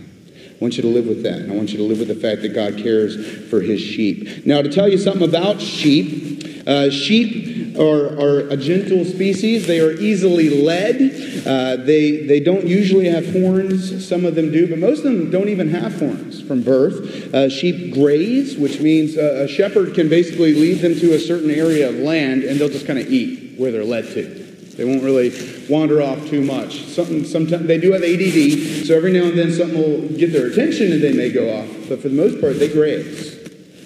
I 0.55 0.57
want 0.61 0.76
you 0.76 0.83
to 0.83 0.88
live 0.88 1.07
with 1.07 1.25
that. 1.25 1.50
I 1.50 1.53
want 1.53 1.71
you 1.71 1.79
to 1.79 1.83
live 1.83 1.99
with 1.99 2.09
the 2.09 2.14
fact 2.14 2.43
that 2.43 2.50
God 2.50 2.79
cares 2.79 3.49
for 3.50 3.61
his 3.61 3.81
sheep. 3.81 4.47
Now, 4.47 4.62
to 4.62 4.71
tell 4.71 4.88
you 4.88 4.99
something 4.99 5.29
about 5.29 5.61
sheep, 5.61 6.62
uh, 6.67 6.91
sheep 6.91 7.53
are, 7.78 8.19
are, 8.19 8.40
a 8.49 8.57
gentle 8.57 9.04
species. 9.04 9.66
They 9.66 9.81
are 9.81 9.93
easily 9.93 10.49
led. 10.49 11.47
Uh, 11.47 11.76
they, 11.85 12.26
they 12.26 12.40
don't 12.40 12.66
usually 12.66 13.09
have 13.09 13.33
horns. 13.33 14.07
Some 14.07 14.25
of 14.25 14.35
them 14.35 14.52
do, 14.52 14.69
but 14.69 14.78
most 14.78 14.99
of 14.99 15.04
them 15.04 15.31
don't 15.31 15.49
even 15.49 15.69
have 15.71 15.99
horns 15.99 16.40
from 16.43 16.62
birth. 16.62 17.35
Uh, 17.35 17.49
sheep 17.49 17.95
graze, 17.95 18.57
which 18.57 18.81
means 18.81 19.16
a 19.16 19.49
shepherd 19.49 19.95
can 19.95 20.09
basically 20.09 20.54
lead 20.54 20.81
them 20.81 20.95
to 21.00 21.14
a 21.14 21.19
certain 21.19 21.50
area 21.50 21.88
of 21.88 21.97
land 21.97 22.45
and 22.45 22.61
they'll 22.61 22.69
just 22.69 22.87
kind 22.87 22.99
of 22.99 23.11
eat 23.11 23.59
where 23.59 23.73
they're 23.73 23.85
led 23.85 24.04
to. 24.14 24.45
They 24.76 24.85
won't 24.85 25.02
really 25.02 25.31
wander 25.69 26.02
off 26.02 26.26
too 26.28 26.43
much. 26.43 26.85
Something, 26.87 27.25
sometimes 27.25 27.66
they 27.66 27.78
do 27.78 27.93
have 27.93 28.02
ADD, 28.02 28.87
so 28.87 28.97
every 28.97 29.12
now 29.12 29.25
and 29.25 29.38
then 29.38 29.52
something 29.52 29.78
will 29.78 30.09
get 30.16 30.33
their 30.33 30.49
attention 30.49 30.93
and 30.93 31.02
they 31.02 31.12
may 31.12 31.31
go 31.31 31.59
off. 31.59 31.69
But 31.88 32.02
for 32.02 32.09
the 32.09 32.16
most 32.16 32.40
part, 32.40 32.59
they 32.59 32.69
graze. 32.69 33.37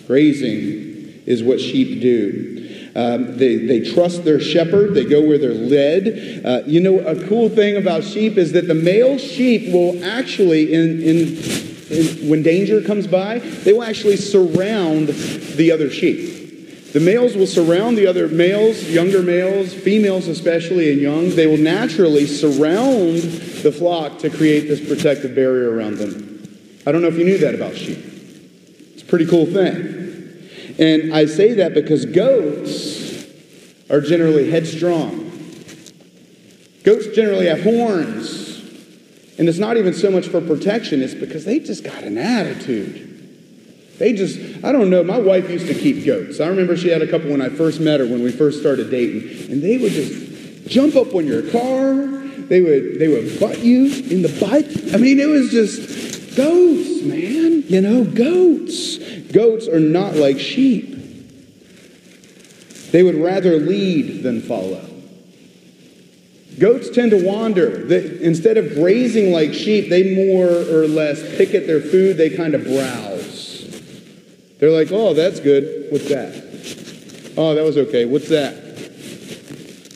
Grazing 0.07 1.23
is 1.27 1.43
what 1.43 1.61
sheep 1.61 2.01
do. 2.01 2.58
Um, 2.99 3.37
they, 3.37 3.55
they 3.59 3.93
trust 3.93 4.25
their 4.25 4.41
shepherd. 4.41 4.93
They 4.93 5.05
go 5.05 5.23
where 5.23 5.39
they're 5.39 5.55
led. 5.55 6.45
Uh, 6.45 6.63
you 6.67 6.81
know, 6.81 6.99
a 6.99 7.29
cool 7.29 7.49
thing 7.49 7.77
about 7.77 8.03
sheep 8.03 8.37
is 8.37 8.51
that 8.53 8.67
the 8.67 8.75
male 8.75 9.19
sheep 9.19 9.73
will 9.73 10.05
actually, 10.05 10.75
in, 10.75 11.01
in, 11.01 11.37
in, 11.91 12.29
when 12.29 12.43
danger 12.43 12.83
comes 12.83 13.07
by, 13.07 13.39
they 13.39 13.73
will 13.73 13.85
actually 13.85 14.17
surround 14.17 15.11
the 15.11 15.71
other 15.71 15.91
sheep. 15.91 16.93
The 16.93 16.99
males 16.99 17.37
will 17.37 17.47
surround 17.47 17.97
the 17.97 18.09
other 18.09 18.27
males, 18.27 18.83
younger 18.91 19.23
males, 19.23 19.73
females 19.73 20.27
especially, 20.27 20.91
and 20.91 21.01
young. 21.01 21.31
They 21.31 21.47
will 21.47 21.57
naturally 21.57 22.27
surround 22.27 23.19
the 23.63 23.71
flock 23.71 24.19
to 24.21 24.31
create 24.31 24.67
this 24.67 24.85
protective 24.85 25.37
barrier 25.37 25.71
around 25.71 25.99
them. 25.99 26.83
I 26.85 26.91
don't 26.91 27.03
know 27.03 27.09
if 27.09 27.17
you 27.17 27.25
knew 27.25 27.39
that 27.39 27.55
about 27.55 27.77
sheep. 27.77 27.99
It's 28.95 29.03
a 29.03 29.07
pretty 29.07 29.27
cool 29.27 29.47
thing. 29.47 29.98
And 30.79 31.13
I 31.13 31.27
say 31.27 31.55
that 31.55 31.75
because 31.75 32.05
goats 32.05 33.27
are 33.91 34.01
generally 34.01 34.51
headstrong. 34.51 35.25
Goats 36.85 37.09
generally 37.09 37.47
have 37.47 37.63
horns. 37.63 38.49
And 39.39 39.49
it's 39.49 39.59
not 39.59 39.77
even 39.77 39.95
so 39.95 40.11
much 40.11 40.29
for 40.29 40.41
protection, 40.41 41.03
it's 41.03 41.15
because 41.15 41.45
they 41.45 41.61
just 41.61 41.85
got 41.85 42.03
an 42.03 42.19
attitude. 42.19 43.05
They 43.99 44.13
just, 44.13 44.39
I 44.65 44.71
don't 44.71 44.91
know, 44.91 45.03
my 45.03 45.19
wife 45.19 45.51
used 45.51 45.67
to 45.67 45.75
keep 45.75 46.05
goats. 46.05 46.41
I 46.41 46.47
remember 46.47 46.77
she 46.77 46.89
had 46.89 47.03
a 47.03 47.07
couple 47.07 47.31
when 47.31 47.43
I 47.43 47.49
first 47.49 47.81
met 47.81 47.99
her, 48.01 48.07
when 48.07 48.23
we 48.23 48.31
first 48.31 48.61
started 48.61 48.91
dating. 48.91 49.51
And 49.51 49.63
they 49.63 49.77
would 49.79 49.93
just 49.93 50.69
jump 50.69 50.95
up 50.95 51.15
on 51.15 51.27
your 51.27 51.43
car. 51.51 51.95
They 52.49 52.61
would, 52.61 52.99
they 52.99 53.09
would 53.09 53.41
butt 53.41 53.59
you 53.59 53.87
in 53.87 54.23
the 54.23 54.37
butt. 54.41 54.95
I 54.95 54.99
mean, 54.99 55.19
it 55.19 55.29
was 55.29 55.51
just 55.51 56.37
goats, 56.37 57.03
man. 57.03 57.65
You 57.67 57.81
know, 57.81 58.05
goats. 58.05 58.99
Goats 59.33 59.69
are 59.69 59.81
not 59.81 60.15
like 60.15 60.39
sheep. 60.39 60.97
They 62.91 63.03
would 63.03 63.17
rather 63.17 63.59
lead 63.59 64.23
than 64.23 64.41
follow. 64.41 64.85
Goats 66.59 66.91
tend 66.91 67.13
to 67.13 67.25
wander. 67.25 67.85
They, 67.85 68.21
instead 68.23 68.57
of 68.57 68.75
grazing 68.75 69.33
like 69.33 69.53
sheep, 69.53 69.91
they 69.91 70.15
more 70.15 70.49
or 70.49 70.89
less 70.89 71.21
pick 71.37 71.55
at 71.55 71.67
their 71.67 71.81
food, 71.81 72.17
they 72.17 72.31
kind 72.31 72.55
of 72.55 72.65
browse. 72.65 73.49
They're 74.59 74.71
like, 74.71 74.91
oh, 74.91 75.15
that's 75.15 75.39
good. 75.41 75.87
What's 75.93 76.09
that? 76.09 77.35
Oh, 77.37 77.55
that 77.55 77.63
was 77.63 77.77
okay. 77.77 78.07
What's 78.07 78.29
that? 78.31 78.55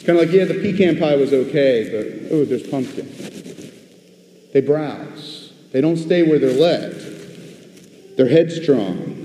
Kind 0.07 0.19
of 0.19 0.27
like, 0.27 0.33
yeah, 0.33 0.45
the 0.45 0.61
pecan 0.61 0.99
pie 0.99 1.17
was 1.17 1.33
okay, 1.33 1.89
but 1.91 2.33
oh, 2.33 2.45
there's 2.45 2.67
pumpkin. 2.67 3.09
They 4.53 4.61
browse. 4.61 5.53
They 5.73 5.81
don't 5.81 5.97
stay 5.97 6.23
where 6.23 6.39
they're 6.39 6.53
led. 6.53 6.93
They're 8.17 8.29
headstrong. 8.29 9.22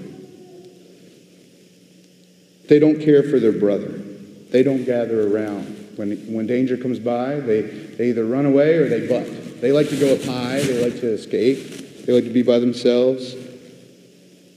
They 2.67 2.79
don't 2.79 2.99
care 2.99 3.23
for 3.23 3.39
their 3.39 3.53
brother. 3.53 3.89
They 4.51 4.63
don't 4.63 4.85
gather 4.85 5.27
around. 5.33 5.77
When, 5.97 6.17
when 6.31 6.47
danger 6.47 6.77
comes 6.77 6.99
by, 6.99 7.39
they, 7.39 7.61
they 7.61 8.09
either 8.09 8.25
run 8.25 8.45
away 8.45 8.75
or 8.75 8.87
they 8.87 9.07
butt. 9.07 9.61
They 9.61 9.71
like 9.71 9.89
to 9.89 9.99
go 9.99 10.13
up 10.13 10.21
high, 10.23 10.61
they 10.61 10.83
like 10.83 10.99
to 11.01 11.11
escape, 11.11 12.05
they 12.05 12.13
like 12.13 12.25
to 12.25 12.29
be 12.29 12.43
by 12.43 12.59
themselves. 12.59 13.33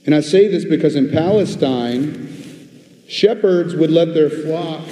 And 0.05 0.13
I 0.13 0.21
say 0.21 0.47
this 0.47 0.65
because 0.65 0.95
in 0.95 1.09
Palestine, 1.09 3.03
shepherds 3.07 3.75
would 3.75 3.91
let 3.91 4.13
their 4.13 4.29
flock 4.29 4.87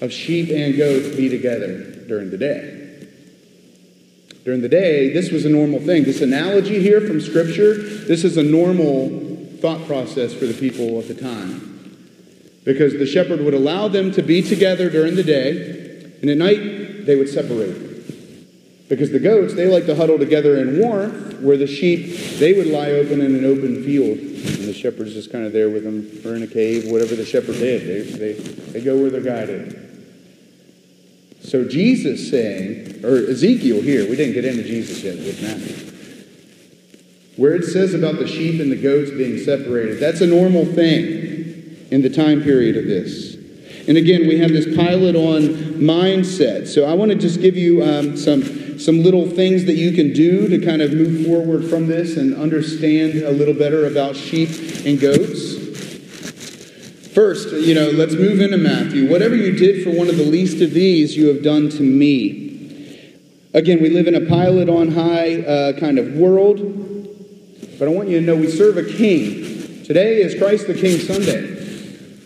of 0.00 0.12
sheep 0.12 0.50
and 0.50 0.76
goats 0.76 1.16
be 1.16 1.28
together 1.28 1.84
during 2.06 2.30
the 2.30 2.38
day. 2.38 2.76
During 4.44 4.62
the 4.62 4.68
day, 4.68 5.12
this 5.12 5.30
was 5.30 5.44
a 5.44 5.50
normal 5.50 5.80
thing. 5.80 6.04
This 6.04 6.20
analogy 6.20 6.80
here 6.80 7.00
from 7.00 7.20
Scripture, 7.20 7.74
this 7.74 8.24
is 8.24 8.36
a 8.36 8.42
normal 8.42 9.08
thought 9.60 9.86
process 9.86 10.32
for 10.34 10.46
the 10.46 10.54
people 10.54 10.98
at 10.98 11.08
the 11.08 11.14
time 11.14 11.69
because 12.64 12.94
the 12.94 13.06
shepherd 13.06 13.40
would 13.40 13.54
allow 13.54 13.88
them 13.88 14.12
to 14.12 14.22
be 14.22 14.42
together 14.42 14.90
during 14.90 15.14
the 15.14 15.22
day, 15.22 16.12
and 16.20 16.30
at 16.30 16.36
night 16.36 17.06
they 17.06 17.16
would 17.16 17.28
separate. 17.28 18.88
Because 18.88 19.12
the 19.12 19.20
goats, 19.20 19.54
they 19.54 19.66
like 19.66 19.86
to 19.86 19.94
huddle 19.94 20.18
together 20.18 20.58
in 20.58 20.78
warmth, 20.78 21.40
where 21.40 21.56
the 21.56 21.66
sheep, 21.66 22.38
they 22.38 22.52
would 22.54 22.66
lie 22.66 22.90
open 22.90 23.20
in 23.20 23.36
an 23.36 23.44
open 23.44 23.84
field, 23.84 24.18
and 24.18 24.68
the 24.68 24.74
shepherd's 24.74 25.14
just 25.14 25.30
kind 25.30 25.46
of 25.46 25.52
there 25.52 25.70
with 25.70 25.84
them, 25.84 26.10
or 26.24 26.36
in 26.36 26.42
a 26.42 26.46
cave, 26.46 26.90
whatever 26.90 27.14
the 27.14 27.24
shepherd 27.24 27.54
did. 27.54 28.14
They, 28.14 28.32
they, 28.32 28.32
they 28.32 28.84
go 28.84 29.00
where 29.00 29.10
they're 29.10 29.20
guided. 29.20 29.86
So 31.42 31.64
Jesus 31.64 32.30
saying, 32.30 33.04
or 33.04 33.16
Ezekiel 33.16 33.80
here, 33.80 34.08
we 34.10 34.16
didn't 34.16 34.34
get 34.34 34.44
into 34.44 34.64
Jesus 34.64 35.02
yet 35.02 35.16
with 35.16 35.40
Matthew. 35.40 35.86
Where 37.36 37.54
it 37.54 37.64
says 37.64 37.94
about 37.94 38.18
the 38.18 38.26
sheep 38.26 38.60
and 38.60 38.70
the 38.70 38.76
goats 38.76 39.10
being 39.10 39.38
separated, 39.38 39.98
that's 39.98 40.20
a 40.20 40.26
normal 40.26 40.66
thing 40.66 41.29
in 41.90 42.02
the 42.02 42.10
time 42.10 42.42
period 42.42 42.76
of 42.76 42.86
this. 42.86 43.36
And 43.88 43.96
again, 43.96 44.28
we 44.28 44.38
have 44.38 44.50
this 44.50 44.76
pilot 44.76 45.16
on 45.16 45.40
mindset. 45.80 46.68
So 46.68 46.84
I 46.84 46.94
want 46.94 47.10
to 47.10 47.16
just 47.16 47.40
give 47.40 47.56
you 47.56 47.82
um, 47.82 48.16
some, 48.16 48.78
some 48.78 49.02
little 49.02 49.28
things 49.28 49.64
that 49.64 49.74
you 49.74 49.92
can 49.92 50.12
do 50.12 50.48
to 50.48 50.64
kind 50.64 50.82
of 50.82 50.92
move 50.92 51.26
forward 51.26 51.64
from 51.64 51.86
this 51.86 52.16
and 52.16 52.34
understand 52.34 53.22
a 53.22 53.30
little 53.30 53.54
better 53.54 53.86
about 53.86 54.14
sheep 54.14 54.50
and 54.86 55.00
goats. 55.00 55.56
First, 57.12 57.52
you 57.52 57.74
know, 57.74 57.90
let's 57.90 58.14
move 58.14 58.40
into 58.40 58.58
Matthew. 58.58 59.10
Whatever 59.10 59.34
you 59.34 59.52
did 59.52 59.82
for 59.82 59.90
one 59.90 60.08
of 60.08 60.16
the 60.16 60.24
least 60.24 60.62
of 60.62 60.72
these, 60.72 61.16
you 61.16 61.26
have 61.26 61.42
done 61.42 61.68
to 61.70 61.82
me. 61.82 63.18
Again, 63.52 63.82
we 63.82 63.90
live 63.90 64.06
in 64.06 64.14
a 64.14 64.26
pilot 64.26 64.68
on 64.68 64.92
high 64.92 65.40
uh, 65.40 65.72
kind 65.80 65.98
of 65.98 66.12
world, 66.12 66.58
but 67.80 67.88
I 67.88 67.90
want 67.90 68.08
you 68.08 68.20
to 68.20 68.24
know 68.24 68.36
we 68.36 68.48
serve 68.48 68.76
a 68.76 68.84
king. 68.84 69.82
Today 69.84 70.22
is 70.22 70.38
Christ 70.38 70.68
the 70.68 70.74
King 70.74 71.00
Sunday. 71.00 71.59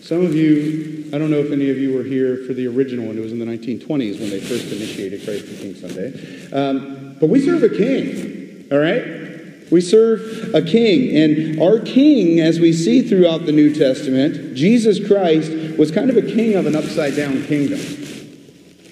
Some 0.05 0.23
of 0.23 0.35
you, 0.35 1.09
I 1.13 1.17
don't 1.17 1.31
know 1.31 1.39
if 1.39 1.51
any 1.51 1.71
of 1.71 1.79
you 1.79 1.91
were 1.95 2.03
here 2.03 2.43
for 2.45 2.53
the 2.53 2.67
original 2.67 3.07
one. 3.07 3.17
It 3.17 3.21
was 3.21 3.31
in 3.31 3.39
the 3.39 3.45
1920s 3.45 4.19
when 4.19 4.29
they 4.29 4.39
first 4.39 4.71
initiated 4.71 5.25
Christ 5.25 5.47
the 5.47 5.55
King 5.57 5.73
Sunday. 5.73 6.47
Um, 6.53 7.17
but 7.19 7.27
we 7.27 7.43
serve 7.43 7.63
a 7.63 7.69
king, 7.69 8.67
all 8.71 8.77
right? 8.77 9.71
We 9.71 9.81
serve 9.81 10.53
a 10.53 10.61
king. 10.61 11.17
And 11.17 11.59
our 11.59 11.79
king, 11.79 12.39
as 12.39 12.59
we 12.59 12.71
see 12.71 13.01
throughout 13.01 13.47
the 13.47 13.51
New 13.51 13.73
Testament, 13.73 14.55
Jesus 14.55 15.03
Christ, 15.07 15.49
was 15.75 15.89
kind 15.89 16.11
of 16.11 16.17
a 16.17 16.21
king 16.21 16.53
of 16.53 16.67
an 16.67 16.75
upside 16.75 17.15
down 17.15 17.41
kingdom. 17.45 17.79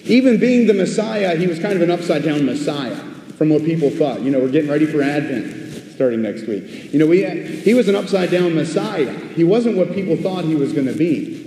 Even 0.06 0.40
being 0.40 0.66
the 0.66 0.74
Messiah, 0.74 1.36
he 1.36 1.46
was 1.46 1.60
kind 1.60 1.74
of 1.74 1.82
an 1.82 1.92
upside 1.92 2.24
down 2.24 2.44
Messiah 2.44 2.96
from 3.38 3.50
what 3.50 3.64
people 3.64 3.88
thought. 3.88 4.20
You 4.22 4.32
know, 4.32 4.40
we're 4.40 4.50
getting 4.50 4.68
ready 4.68 4.86
for 4.86 5.00
Advent 5.00 5.63
starting 5.94 6.22
next 6.22 6.46
week. 6.46 6.92
You 6.92 6.98
know, 6.98 7.06
we, 7.06 7.24
he 7.24 7.74
was 7.74 7.88
an 7.88 7.94
upside 7.94 8.30
down 8.30 8.54
Messiah. 8.54 9.12
He 9.34 9.44
wasn't 9.44 9.76
what 9.76 9.94
people 9.94 10.16
thought 10.16 10.44
he 10.44 10.54
was 10.54 10.72
going 10.72 10.86
to 10.86 10.94
be. 10.94 11.40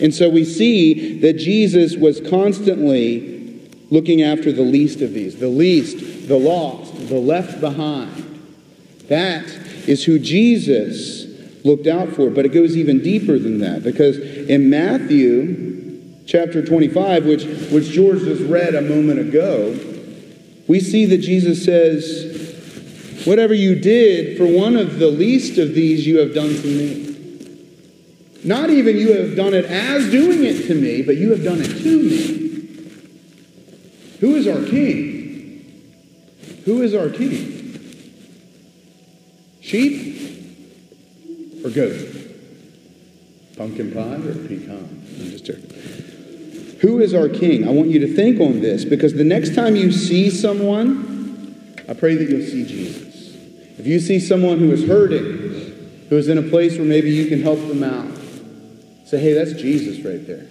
And 0.00 0.14
so 0.14 0.28
we 0.28 0.44
see 0.44 1.18
that 1.20 1.34
Jesus 1.34 1.96
was 1.96 2.20
constantly 2.20 3.36
looking 3.90 4.22
after 4.22 4.52
the 4.52 4.62
least 4.62 5.00
of 5.00 5.12
these 5.12 5.36
the 5.36 5.48
least, 5.48 6.28
the 6.28 6.36
lost, 6.36 7.08
the 7.08 7.18
left 7.18 7.60
behind. 7.60 8.22
That 9.08 9.44
is 9.88 10.04
who 10.04 10.18
Jesus 10.18 11.26
looked 11.64 11.86
out 11.86 12.10
for. 12.10 12.30
But 12.30 12.44
it 12.44 12.50
goes 12.50 12.76
even 12.76 13.02
deeper 13.02 13.38
than 13.38 13.58
that 13.58 13.82
because 13.82 14.18
in 14.18 14.68
Matthew 14.68 16.22
chapter 16.26 16.64
25, 16.64 17.24
which, 17.24 17.44
which 17.70 17.90
George 17.90 18.20
just 18.20 18.42
read 18.42 18.74
a 18.74 18.82
moment 18.82 19.20
ago, 19.20 19.78
we 20.68 20.80
see 20.80 21.06
that 21.06 21.18
Jesus 21.18 21.64
says, 21.64 22.35
Whatever 23.26 23.54
you 23.54 23.74
did 23.74 24.38
for 24.38 24.46
one 24.46 24.76
of 24.76 25.00
the 25.00 25.08
least 25.08 25.58
of 25.58 25.74
these, 25.74 26.06
you 26.06 26.18
have 26.18 26.32
done 26.32 26.48
to 26.48 26.66
me. 26.66 27.12
Not 28.44 28.70
even 28.70 28.96
you 28.96 29.14
have 29.14 29.34
done 29.34 29.52
it 29.52 29.64
as 29.64 30.08
doing 30.12 30.44
it 30.44 30.68
to 30.68 30.74
me, 30.76 31.02
but 31.02 31.16
you 31.16 31.30
have 31.32 31.42
done 31.42 31.60
it 31.60 31.82
to 31.82 32.02
me. 32.02 32.36
Who 34.20 34.36
is 34.36 34.46
our 34.46 34.62
king? 34.64 36.06
Who 36.66 36.82
is 36.82 36.94
our 36.94 37.08
king? 37.08 37.64
Sheep 39.60 40.44
or 41.64 41.70
goat? 41.70 41.96
Pumpkin 43.56 43.90
pie 43.90 44.14
or 44.14 44.34
pecan? 44.46 45.04
I'm 45.18 45.30
just 45.30 45.44
joking. 45.46 45.70
Who 46.80 47.00
is 47.00 47.12
our 47.14 47.28
king? 47.28 47.66
I 47.66 47.72
want 47.72 47.88
you 47.88 47.98
to 48.00 48.14
think 48.14 48.40
on 48.40 48.60
this 48.60 48.84
because 48.84 49.14
the 49.14 49.24
next 49.24 49.56
time 49.56 49.74
you 49.74 49.90
see 49.90 50.30
someone, 50.30 51.74
I 51.88 51.94
pray 51.94 52.14
that 52.14 52.28
you'll 52.28 52.46
see 52.46 52.64
Jesus. 52.64 53.05
If 53.78 53.86
you 53.86 54.00
see 54.00 54.20
someone 54.20 54.58
who 54.58 54.72
is 54.72 54.86
hurting, 54.86 56.06
who 56.08 56.16
is 56.16 56.28
in 56.28 56.38
a 56.38 56.42
place 56.42 56.76
where 56.76 56.86
maybe 56.86 57.10
you 57.10 57.26
can 57.26 57.42
help 57.42 57.58
them 57.68 57.82
out, 57.82 58.08
say, 59.06 59.18
hey, 59.18 59.32
that's 59.34 59.52
Jesus 59.52 60.04
right 60.04 60.26
there. 60.26 60.46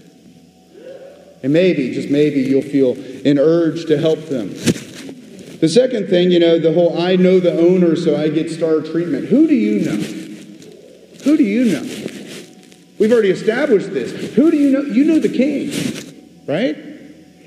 And 1.44 1.52
maybe, 1.54 1.92
just 1.94 2.10
maybe, 2.10 2.42
you'll 2.42 2.62
feel 2.62 2.94
an 3.26 3.38
urge 3.38 3.86
to 3.86 3.98
help 3.98 4.20
them. 4.26 4.50
The 4.50 5.70
second 5.70 6.08
thing, 6.08 6.32
you 6.32 6.40
know, 6.40 6.60
the 6.60 6.74
whole 6.74 7.00
I 7.00 7.16
know 7.16 7.40
the 7.40 7.58
owner, 7.58 7.96
so 7.96 8.16
I 8.16 8.30
get 8.30 8.52
star 8.52 8.82
treatment. 8.82 9.26
Who 9.28 9.48
do 9.48 9.56
you 9.56 9.86
know? 9.86 9.98
Who 11.24 11.38
do 11.38 11.44
you 11.44 11.66
know? 11.66 11.82
We've 13.00 13.12
already 13.12 13.32
established 13.32 13.92
this. 13.92 14.36
Who 14.36 14.52
do 14.52 14.58
you 14.58 14.72
know? 14.72 14.82
You 14.82 15.04
know 15.06 15.20
the 15.20 15.30
king, 15.30 15.72
right? 16.48 16.95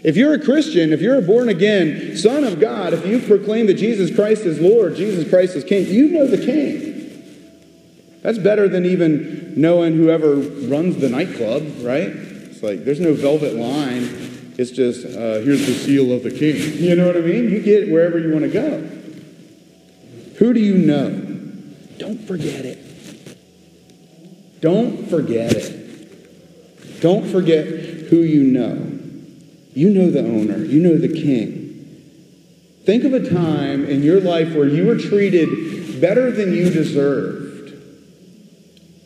If 0.04 0.16
you're 0.16 0.34
a 0.34 0.40
Christian, 0.40 0.92
if 0.92 1.00
you're 1.00 1.18
a 1.18 1.22
born 1.22 1.48
again 1.48 2.16
son 2.16 2.44
of 2.44 2.60
God, 2.60 2.92
if 2.92 3.04
you 3.06 3.18
proclaim 3.20 3.66
that 3.66 3.74
Jesus 3.74 4.14
Christ 4.14 4.42
is 4.42 4.60
Lord, 4.60 4.94
Jesus 4.94 5.28
Christ 5.28 5.56
is 5.56 5.64
King, 5.64 5.86
you 5.86 6.10
know 6.10 6.26
the 6.26 6.44
King. 6.44 6.88
That's 8.22 8.38
better 8.38 8.68
than 8.68 8.84
even 8.84 9.54
knowing 9.60 9.94
whoever 9.94 10.34
runs 10.36 10.96
the 10.96 11.08
nightclub, 11.08 11.62
right? 11.80 12.08
It's 12.08 12.62
like 12.62 12.84
there's 12.84 13.00
no 13.00 13.14
velvet 13.14 13.54
line. 13.54 14.54
It's 14.58 14.72
just, 14.72 15.06
uh, 15.06 15.38
here's 15.38 15.64
the 15.66 15.72
seal 15.72 16.12
of 16.12 16.24
the 16.24 16.32
king. 16.32 16.56
You 16.82 16.96
know 16.96 17.06
what 17.06 17.16
I 17.16 17.20
mean? 17.20 17.48
You 17.48 17.62
get 17.62 17.88
wherever 17.88 18.18
you 18.18 18.32
want 18.32 18.44
to 18.44 18.50
go. 18.50 18.80
Who 20.38 20.52
do 20.52 20.58
you 20.58 20.78
know? 20.78 21.10
Don't 21.98 22.26
forget 22.26 22.64
it. 22.64 23.38
Don't 24.60 25.08
forget 25.08 25.52
it. 25.52 27.00
Don't 27.00 27.30
forget 27.30 27.66
who 27.66 28.16
you 28.16 28.42
know. 28.42 28.97
You 29.78 29.90
know 29.90 30.10
the 30.10 30.24
owner, 30.26 30.64
you 30.64 30.80
know 30.80 30.98
the 30.98 31.06
king. 31.06 32.02
Think 32.84 33.04
of 33.04 33.14
a 33.14 33.30
time 33.30 33.84
in 33.84 34.02
your 34.02 34.20
life 34.20 34.52
where 34.52 34.66
you 34.66 34.84
were 34.84 34.98
treated 34.98 36.00
better 36.00 36.32
than 36.32 36.52
you 36.52 36.68
deserved. 36.68 37.74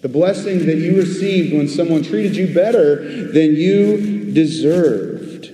The 0.00 0.08
blessing 0.08 0.64
that 0.64 0.78
you 0.78 0.96
received 0.96 1.52
when 1.52 1.68
someone 1.68 2.02
treated 2.02 2.36
you 2.36 2.54
better 2.54 3.32
than 3.32 3.54
you 3.54 4.32
deserved. 4.32 5.48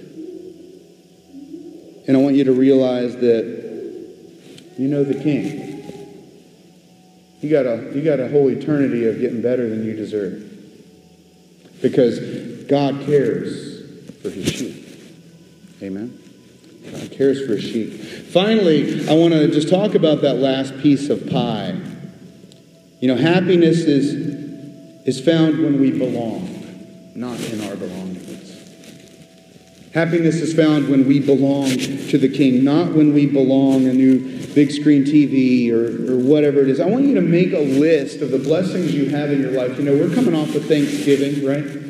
And 2.07 2.17
I 2.17 2.21
want 2.21 2.37
you 2.37 2.45
to 2.45 2.53
realize 2.53 3.17
that 3.17 3.45
you 4.79 4.87
know 4.87 5.03
the 5.03 5.21
King. 5.21 5.83
You 7.41 7.51
got 7.51 7.67
a, 7.67 7.91
you 7.93 8.05
got 8.05 8.21
a 8.21 8.29
whole 8.29 8.49
eternity 8.51 9.09
of 9.09 9.19
getting 9.19 9.43
better 9.43 9.69
than 9.69 9.85
you 9.85 9.97
deserve. 9.97 10.45
Because 11.83 12.21
God 12.69 13.05
cares 13.05 13.81
for 14.23 14.31
his 14.31 14.47
sheep. 14.47 14.78
Amen? 15.83 16.19
God 16.91 17.11
cares 17.13 17.45
for 17.47 17.61
sheep. 17.61 17.93
Finally, 17.93 19.09
I 19.09 19.15
want 19.15 19.35
to 19.35 19.49
just 19.49 19.69
talk 19.69 19.95
about 19.95 20.23
that 20.23 20.37
last 20.37 20.79
piece 20.79 21.11
of 21.11 21.29
pie. 21.29 21.79
You 23.01 23.09
know, 23.09 23.17
happiness 23.17 23.81
is, 23.81 24.15
is 25.07 25.21
found 25.25 25.59
when 25.59 25.81
we 25.81 25.93
belong, 25.93 27.13
not 27.15 27.39
in 27.41 27.61
our 27.63 27.77
belongings. 27.77 28.29
Happiness 29.95 30.37
is 30.37 30.55
found 30.55 30.89
when 30.89 31.07
we 31.07 31.21
belong 31.21 31.71
to 31.71 32.19
the 32.19 32.29
King, 32.29 32.65
not 32.65 32.93
when 32.93 33.15
we 33.15 33.27
belong 33.27 33.87
a 33.87 33.93
new 33.93 34.39
big 34.55 34.71
screen 34.71 35.05
TV 35.05 35.71
or, 35.71 36.13
or 36.13 36.19
whatever 36.19 36.61
it 36.61 36.69
is. 36.69 36.81
I 36.81 36.87
want 36.87 37.05
you 37.05 37.15
to 37.15 37.21
make 37.21 37.53
a 37.53 37.59
list 37.59 38.21
of 38.21 38.31
the 38.31 38.39
blessings 38.39 38.95
you 38.95 39.11
have 39.11 39.31
in 39.31 39.41
your 39.41 39.53
life. 39.53 39.79
You 39.79 39.85
know, 39.85 39.95
we're 39.95 40.15
coming 40.15 40.35
off 40.35 40.55
of 40.55 40.67
Thanksgiving, 40.67 41.45
right? 41.45 41.88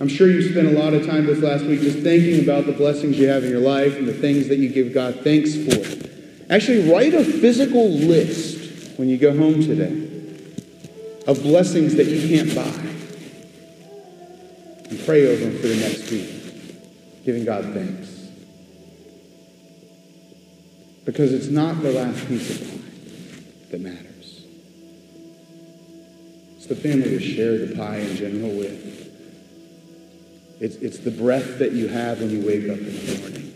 I'm 0.00 0.08
sure 0.08 0.28
you 0.28 0.48
spent 0.48 0.68
a 0.68 0.78
lot 0.78 0.94
of 0.94 1.04
time 1.06 1.26
this 1.26 1.40
last 1.40 1.64
week 1.64 1.80
just 1.80 1.98
thinking 2.00 2.44
about 2.44 2.66
the 2.66 2.72
blessings 2.72 3.18
you 3.18 3.26
have 3.28 3.42
in 3.42 3.50
your 3.50 3.60
life 3.60 3.96
and 3.96 4.06
the 4.06 4.12
things 4.12 4.46
that 4.48 4.58
you 4.58 4.68
give 4.68 4.94
God 4.94 5.20
thanks 5.24 5.54
for. 5.54 6.52
Actually, 6.52 6.90
write 6.90 7.14
a 7.14 7.24
physical 7.24 7.88
list 7.90 8.96
when 8.96 9.08
you 9.08 9.18
go 9.18 9.36
home 9.36 9.60
today 9.60 10.08
of 11.26 11.42
blessings 11.42 11.96
that 11.96 12.06
you 12.06 12.28
can't 12.28 12.54
buy. 12.54 12.84
And 14.88 15.04
pray 15.04 15.26
over 15.26 15.44
them 15.44 15.58
for 15.58 15.66
the 15.66 15.76
next 15.76 16.10
week, 16.10 17.24
giving 17.24 17.44
God 17.44 17.64
thanks. 17.74 18.28
Because 21.04 21.32
it's 21.34 21.48
not 21.48 21.82
the 21.82 21.90
last 21.90 22.26
piece 22.28 22.50
of 22.50 22.68
pie 22.70 22.88
that 23.72 23.80
matters. 23.80 24.44
It's 26.56 26.66
the 26.66 26.76
family 26.76 27.18
to 27.18 27.20
share 27.20 27.66
the 27.66 27.74
pie 27.74 27.98
in 27.98 28.16
general 28.16 28.50
with. 28.50 29.07
It's, 30.60 30.76
it's 30.76 30.98
the 30.98 31.10
breath 31.10 31.58
that 31.58 31.72
you 31.72 31.88
have 31.88 32.20
when 32.20 32.30
you 32.30 32.46
wake 32.46 32.68
up 32.68 32.78
in 32.78 32.84
the 32.84 33.18
morning. 33.18 33.54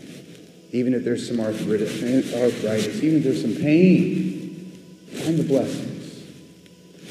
Even 0.71 0.93
if 0.93 1.03
there's 1.03 1.27
some 1.27 1.39
arthritis, 1.39 2.01
even 2.01 3.17
if 3.17 3.23
there's 3.23 3.41
some 3.41 3.55
pain, 3.55 4.71
find 5.11 5.37
the 5.37 5.43
blessings 5.43 6.23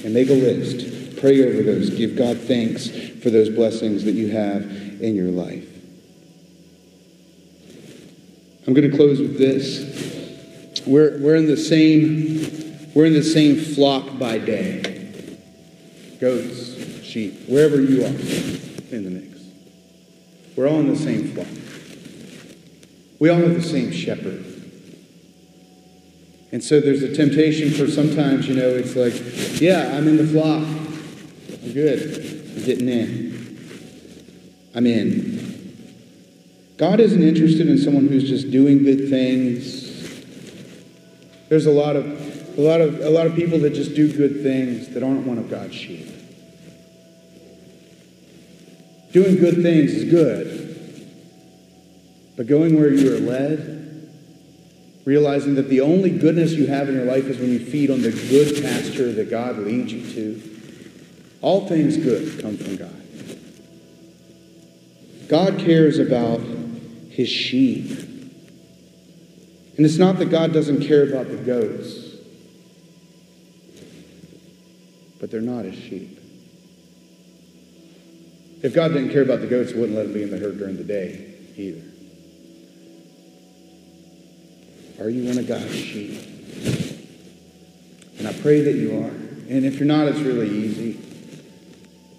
and 0.04 0.14
make 0.14 0.28
a 0.28 0.32
list. 0.32 1.18
Pray 1.20 1.46
over 1.46 1.62
those. 1.62 1.90
Give 1.90 2.16
God 2.16 2.38
thanks 2.38 2.88
for 2.88 3.30
those 3.30 3.48
blessings 3.48 4.04
that 4.04 4.12
you 4.12 4.30
have 4.30 4.62
in 5.00 5.14
your 5.14 5.30
life. 5.30 5.68
I'm 8.66 8.74
going 8.74 8.90
to 8.90 8.96
close 8.96 9.20
with 9.20 9.38
this. 9.38 10.80
We're, 10.86 11.18
we're 11.18 11.36
in 11.36 11.46
the 11.46 11.56
same 11.56 12.72
we're 12.94 13.06
in 13.06 13.14
the 13.14 13.22
same 13.22 13.56
flock 13.56 14.18
by 14.18 14.36
day. 14.36 15.38
Goats, 16.20 17.02
sheep, 17.02 17.48
wherever 17.48 17.80
you 17.80 18.04
are 18.04 18.08
in 18.94 19.04
the 19.04 19.10
mix. 19.10 19.41
We're 20.56 20.68
all 20.68 20.80
in 20.80 20.88
the 20.88 20.96
same 20.96 21.32
flock. 21.32 21.46
We 23.18 23.28
all 23.28 23.38
have 23.38 23.54
the 23.54 23.62
same 23.62 23.92
shepherd. 23.92 24.44
And 26.52 26.62
so 26.62 26.80
there's 26.80 27.02
a 27.02 27.14
temptation 27.14 27.70
for 27.70 27.90
sometimes, 27.90 28.46
you 28.46 28.54
know, 28.54 28.68
it's 28.68 28.94
like, 28.94 29.60
yeah, 29.60 29.96
I'm 29.96 30.06
in 30.06 30.18
the 30.18 30.26
flock. 30.26 30.66
I'm 31.62 31.72
good. 31.72 32.56
I'm 32.56 32.64
getting 32.64 32.88
in. 32.88 33.32
I'm 34.74 34.86
in. 34.86 35.42
God 36.76 37.00
isn't 37.00 37.22
interested 37.22 37.68
in 37.68 37.78
someone 37.78 38.08
who's 38.08 38.28
just 38.28 38.50
doing 38.50 38.82
good 38.82 39.08
things. 39.08 39.90
There's 41.48 41.66
a 41.66 41.70
lot 41.70 41.96
of 41.96 42.58
a 42.58 42.60
lot 42.60 42.80
of 42.80 43.00
a 43.00 43.10
lot 43.10 43.26
of 43.26 43.34
people 43.34 43.58
that 43.60 43.72
just 43.72 43.94
do 43.94 44.12
good 44.12 44.42
things 44.42 44.88
that 44.90 45.02
aren't 45.02 45.26
one 45.26 45.38
of 45.38 45.48
God's 45.48 45.74
sheep. 45.74 46.11
Doing 49.12 49.36
good 49.36 49.62
things 49.62 49.92
is 49.92 50.10
good. 50.10 50.62
But 52.36 52.46
going 52.46 52.80
where 52.80 52.92
you 52.92 53.14
are 53.14 53.20
led, 53.20 54.10
realizing 55.04 55.54
that 55.56 55.68
the 55.68 55.82
only 55.82 56.10
goodness 56.10 56.52
you 56.52 56.66
have 56.66 56.88
in 56.88 56.94
your 56.94 57.04
life 57.04 57.24
is 57.24 57.38
when 57.38 57.50
you 57.50 57.58
feed 57.58 57.90
on 57.90 58.00
the 58.00 58.10
good 58.10 58.62
pasture 58.62 59.12
that 59.12 59.30
God 59.30 59.58
leads 59.58 59.92
you 59.92 60.12
to. 60.12 60.42
All 61.42 61.68
things 61.68 61.96
good 61.96 62.40
come 62.40 62.56
from 62.56 62.76
God. 62.76 62.96
God 65.28 65.58
cares 65.58 65.98
about 65.98 66.40
his 67.10 67.28
sheep. 67.28 67.90
And 69.76 69.86
it's 69.86 69.98
not 69.98 70.18
that 70.18 70.26
God 70.26 70.52
doesn't 70.52 70.86
care 70.86 71.02
about 71.08 71.28
the 71.28 71.36
goats, 71.36 72.16
but 75.20 75.30
they're 75.30 75.40
not 75.40 75.64
his 75.64 75.74
sheep. 75.74 76.21
If 78.62 78.74
God 78.74 78.92
didn't 78.92 79.10
care 79.10 79.22
about 79.22 79.40
the 79.40 79.48
goats, 79.48 79.72
he 79.72 79.78
wouldn't 79.78 79.96
let 79.96 80.04
them 80.04 80.14
be 80.14 80.22
in 80.22 80.30
the 80.30 80.38
herd 80.38 80.58
during 80.58 80.76
the 80.76 80.84
day 80.84 81.34
either. 81.56 81.82
Are 85.00 85.10
you 85.10 85.24
one 85.24 85.38
of 85.38 85.48
God's 85.48 85.74
sheep? 85.74 86.20
And 88.18 88.28
I 88.28 88.32
pray 88.34 88.60
that 88.60 88.74
you 88.74 89.00
are. 89.00 89.10
And 89.48 89.66
if 89.66 89.76
you're 89.76 89.86
not, 89.86 90.06
it's 90.06 90.20
really 90.20 90.48
easy. 90.48 90.98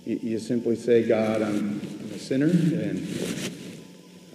You, 0.05 0.37
simply 0.37 0.75
say, 0.75 1.07
God, 1.07 1.41
I'm, 1.41 1.79
I'm 1.79 2.11
a 2.13 2.19
sinner, 2.19 2.47
and 2.47 3.07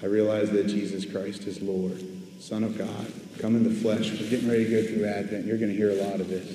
I 0.03 0.07
realize 0.07 0.51
that 0.53 0.67
Jesus 0.67 1.05
Christ 1.05 1.47
is 1.47 1.61
Lord, 1.61 2.03
Son 2.41 2.65
of 2.65 2.79
God, 2.79 3.13
come 3.39 3.55
in 3.55 3.65
the 3.65 3.71
flesh. 3.71 4.11
We're 4.11 4.31
getting 4.31 4.49
ready 4.49 4.65
to 4.65 4.71
go 4.71 4.83
through 4.83 5.05
Advent. 5.05 5.45
You're 5.45 5.59
going 5.59 5.71
to 5.71 5.77
hear 5.77 5.91
a 5.91 6.03
lot 6.09 6.21
of 6.21 6.29
this. 6.29 6.49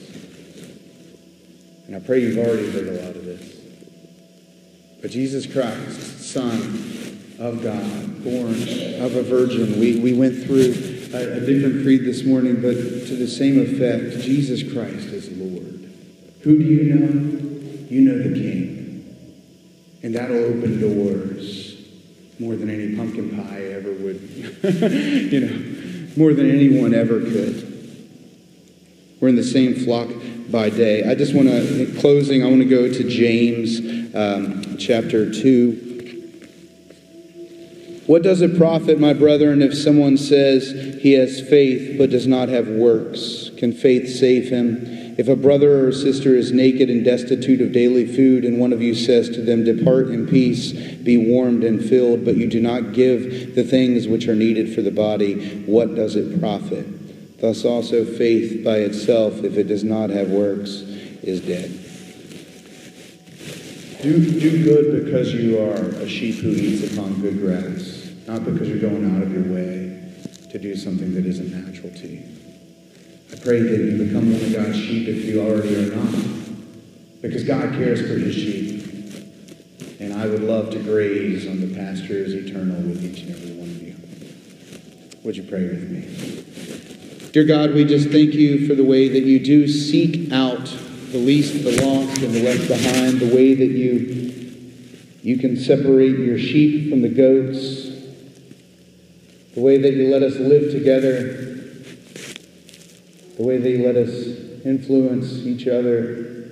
And 1.85 1.95
I 1.95 1.99
pray 1.99 2.21
you've 2.21 2.39
already 2.39 2.71
heard 2.71 2.87
a 2.87 3.05
lot 3.05 3.15
of 3.15 3.22
this. 3.22 3.22
But 5.03 5.11
Jesus 5.11 5.45
Christ, 5.45 6.31
Son 6.31 6.53
of 7.37 7.61
God, 7.61 8.23
born 8.23 8.53
of 9.01 9.15
a 9.17 9.21
virgin. 9.21 9.77
We, 9.77 9.99
we 9.99 10.13
went 10.13 10.45
through 10.45 10.61
a, 11.13 11.39
a 11.39 11.39
different 11.41 11.83
creed 11.83 12.05
this 12.05 12.23
morning, 12.23 12.61
but 12.61 12.71
to 12.71 13.15
the 13.17 13.27
same 13.27 13.59
effect, 13.59 14.23
Jesus 14.23 14.63
Christ 14.63 15.07
is 15.07 15.29
Lord. 15.37 15.91
Who 16.43 16.57
do 16.57 16.63
you 16.63 16.93
know? 16.93 17.87
You 17.89 18.01
know 18.01 18.29
the 18.29 18.33
King. 18.33 19.13
And 20.03 20.15
that'll 20.15 20.37
open 20.37 20.79
doors 20.79 21.81
more 22.39 22.55
than 22.55 22.69
any 22.69 22.95
pumpkin 22.95 23.35
pie 23.35 23.61
ever 23.73 23.91
would, 23.91 24.21
you 25.33 25.39
know, 25.41 26.15
more 26.15 26.33
than 26.33 26.49
anyone 26.49 26.93
ever 26.93 27.19
could. 27.19 28.07
We're 29.19 29.27
in 29.27 29.35
the 29.35 29.43
same 29.43 29.75
flock 29.75 30.07
by 30.49 30.69
day. 30.69 31.03
I 31.03 31.13
just 31.13 31.33
want 31.33 31.49
to, 31.49 31.89
in 31.89 31.99
closing, 31.99 32.41
I 32.41 32.47
want 32.47 32.61
to 32.61 32.69
go 32.69 32.87
to 32.87 33.09
James 33.09 34.02
um, 34.13 34.77
chapter 34.77 35.31
2. 35.31 35.91
What 38.05 38.21
does 38.21 38.41
it 38.41 38.57
profit, 38.57 38.99
my 38.99 39.13
brethren, 39.13 39.61
if 39.61 39.73
someone 39.73 40.17
says 40.17 40.99
he 41.01 41.13
has 41.13 41.39
faith 41.39 41.97
but 41.97 42.09
does 42.09 42.27
not 42.27 42.49
have 42.49 42.67
works? 42.67 43.49
Can 43.57 43.71
faith 43.71 44.09
save 44.09 44.49
him? 44.49 45.15
If 45.17 45.27
a 45.27 45.35
brother 45.35 45.87
or 45.87 45.91
sister 45.91 46.35
is 46.35 46.51
naked 46.51 46.89
and 46.89 47.05
destitute 47.05 47.61
of 47.61 47.71
daily 47.71 48.05
food, 48.05 48.43
and 48.43 48.59
one 48.59 48.73
of 48.73 48.81
you 48.81 48.93
says 48.93 49.29
to 49.29 49.41
them, 49.41 49.63
Depart 49.63 50.07
in 50.07 50.27
peace, 50.27 50.73
be 50.73 51.17
warmed 51.17 51.63
and 51.63 51.83
filled, 51.83 52.25
but 52.25 52.35
you 52.35 52.47
do 52.47 52.59
not 52.59 52.93
give 52.93 53.55
the 53.55 53.63
things 53.63 54.07
which 54.07 54.27
are 54.27 54.35
needed 54.35 54.73
for 54.73 54.81
the 54.81 54.91
body, 54.91 55.63
what 55.65 55.95
does 55.95 56.15
it 56.15 56.39
profit? 56.41 57.39
Thus 57.39 57.63
also 57.63 58.03
faith 58.05 58.63
by 58.65 58.77
itself, 58.77 59.43
if 59.43 59.57
it 59.57 59.67
does 59.67 59.83
not 59.83 60.09
have 60.09 60.29
works, 60.29 60.81
is 61.21 61.41
dead. 61.41 61.82
Do, 64.03 64.19
do 64.37 64.63
good 64.65 65.05
because 65.05 65.33
you 65.33 65.59
are 65.59 65.75
a 65.75 66.09
sheep 66.09 66.35
who 66.39 66.49
eats 66.49 66.91
upon 66.91 67.21
good 67.21 67.39
grass, 67.39 68.11
not 68.27 68.43
because 68.43 68.67
you're 68.67 68.79
going 68.79 69.15
out 69.15 69.23
of 69.23 69.31
your 69.31 69.43
way 69.43 70.11
to 70.51 70.59
do 70.59 70.75
something 70.75 71.15
that 71.15 71.25
isn't 71.25 71.49
natural 71.49 71.89
to 71.89 72.07
you. 72.07 72.21
I 73.31 73.37
pray 73.37 73.61
that 73.61 73.79
you 73.79 74.03
become 74.05 74.33
one 74.33 74.41
of 74.41 74.53
God's 74.53 74.77
sheep 74.77 75.07
if 75.07 75.23
you 75.23 75.39
already 75.39 75.73
are 75.77 75.95
not, 75.95 76.13
because 77.21 77.45
God 77.45 77.75
cares 77.75 78.01
for 78.01 78.17
his 78.19 78.35
sheep. 78.35 78.83
And 80.01 80.11
I 80.11 80.27
would 80.27 80.43
love 80.43 80.71
to 80.71 80.79
graze 80.79 81.47
on 81.47 81.61
the 81.61 81.73
pastures 81.73 82.33
eternal 82.33 82.81
with 82.81 83.05
each 83.05 83.21
and 83.21 83.31
every 83.31 83.53
one 83.53 83.69
of 83.69 83.81
you. 83.81 83.95
Would 85.23 85.37
you 85.37 85.43
pray 85.43 85.63
with 85.63 85.89
me? 85.89 87.31
Dear 87.31 87.45
God, 87.45 87.73
we 87.73 87.85
just 87.85 88.09
thank 88.09 88.33
you 88.33 88.67
for 88.67 88.75
the 88.75 88.83
way 88.83 89.07
that 89.07 89.23
you 89.23 89.39
do 89.39 89.65
seek 89.65 90.29
out 90.33 90.67
the 91.13 91.19
least, 91.19 91.63
the 91.63 91.85
lost, 91.85 92.23
and 92.23 92.33
the 92.33 92.41
left 92.41 92.67
behind, 92.67 93.19
the 93.19 93.33
way 93.35 93.53
that 93.53 93.69
you, 93.69 94.33
you 95.21 95.37
can 95.37 95.55
separate 95.55 96.17
your 96.17 96.39
sheep 96.39 96.89
from 96.89 97.03
the 97.03 97.07
goats, 97.07 97.91
the 99.53 99.61
way 99.61 99.77
that 99.77 99.93
you 99.93 100.07
let 100.07 100.23
us 100.23 100.35
live 100.37 100.71
together, 100.71 101.53
the 103.37 103.43
way 103.43 103.59
that 103.59 103.69
you 103.69 103.85
let 103.85 103.95
us 103.95 104.65
influence 104.65 105.45
each 105.45 105.67
other, 105.67 106.49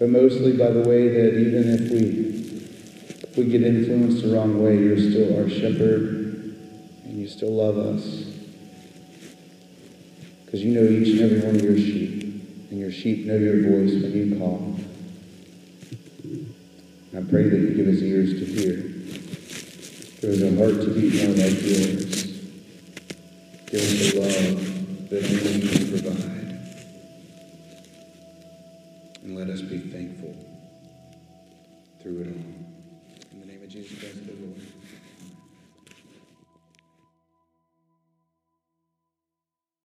but 0.00 0.08
mostly 0.08 0.56
by 0.56 0.70
the 0.70 0.80
way 0.80 1.06
that 1.06 1.38
even 1.38 1.68
if 1.68 1.90
we, 1.92 3.28
if 3.28 3.36
we 3.36 3.44
get 3.44 3.62
influenced 3.62 4.24
the 4.24 4.34
wrong 4.34 4.60
way, 4.60 4.76
you're 4.76 4.98
still 4.98 5.38
our 5.38 5.48
shepherd 5.48 6.56
and 7.04 7.20
you 7.20 7.28
still 7.28 7.54
love 7.54 7.78
us. 7.78 8.24
Because 10.44 10.64
you 10.64 10.74
know 10.74 10.82
each 10.82 11.20
and 11.20 11.20
every 11.20 11.46
one 11.46 11.54
of 11.54 11.62
your 11.62 11.76
sheep, 11.76 12.11
and 12.72 12.80
your 12.80 12.90
sheep 12.90 13.26
know 13.26 13.36
your 13.36 13.60
voice 13.60 13.92
when 14.02 14.12
you 14.12 14.38
call. 14.38 14.80
I 17.14 17.20
pray 17.28 17.50
that 17.50 17.60
you 17.60 17.74
give 17.74 17.86
us 17.86 18.00
ears 18.00 18.32
to 18.32 18.46
hear. 18.46 18.76
Give 20.22 20.30
us 20.30 20.40
a 20.40 20.56
heart 20.56 20.80
to 20.80 20.94
beat 20.94 21.22
more 21.22 21.36
like 21.36 21.60
yours. 21.60 22.32
Give 23.66 23.78
us 23.78 24.14
a 24.14 24.20
love 24.20 25.10
that 25.10 25.22
only 25.22 25.68
you 25.68 26.00
provide. 26.00 26.60
And 29.22 29.36
let 29.36 29.50
us 29.50 29.60
be 29.60 29.78
thankful 29.78 30.34
through 32.00 32.20
it 32.22 32.28
all. 32.28 33.32
In 33.32 33.40
the 33.40 33.46
name 33.48 33.62
of 33.62 33.68
Jesus 33.68 33.98
Christ, 33.98 34.26
the 34.26 34.32
Lord. 34.32 34.81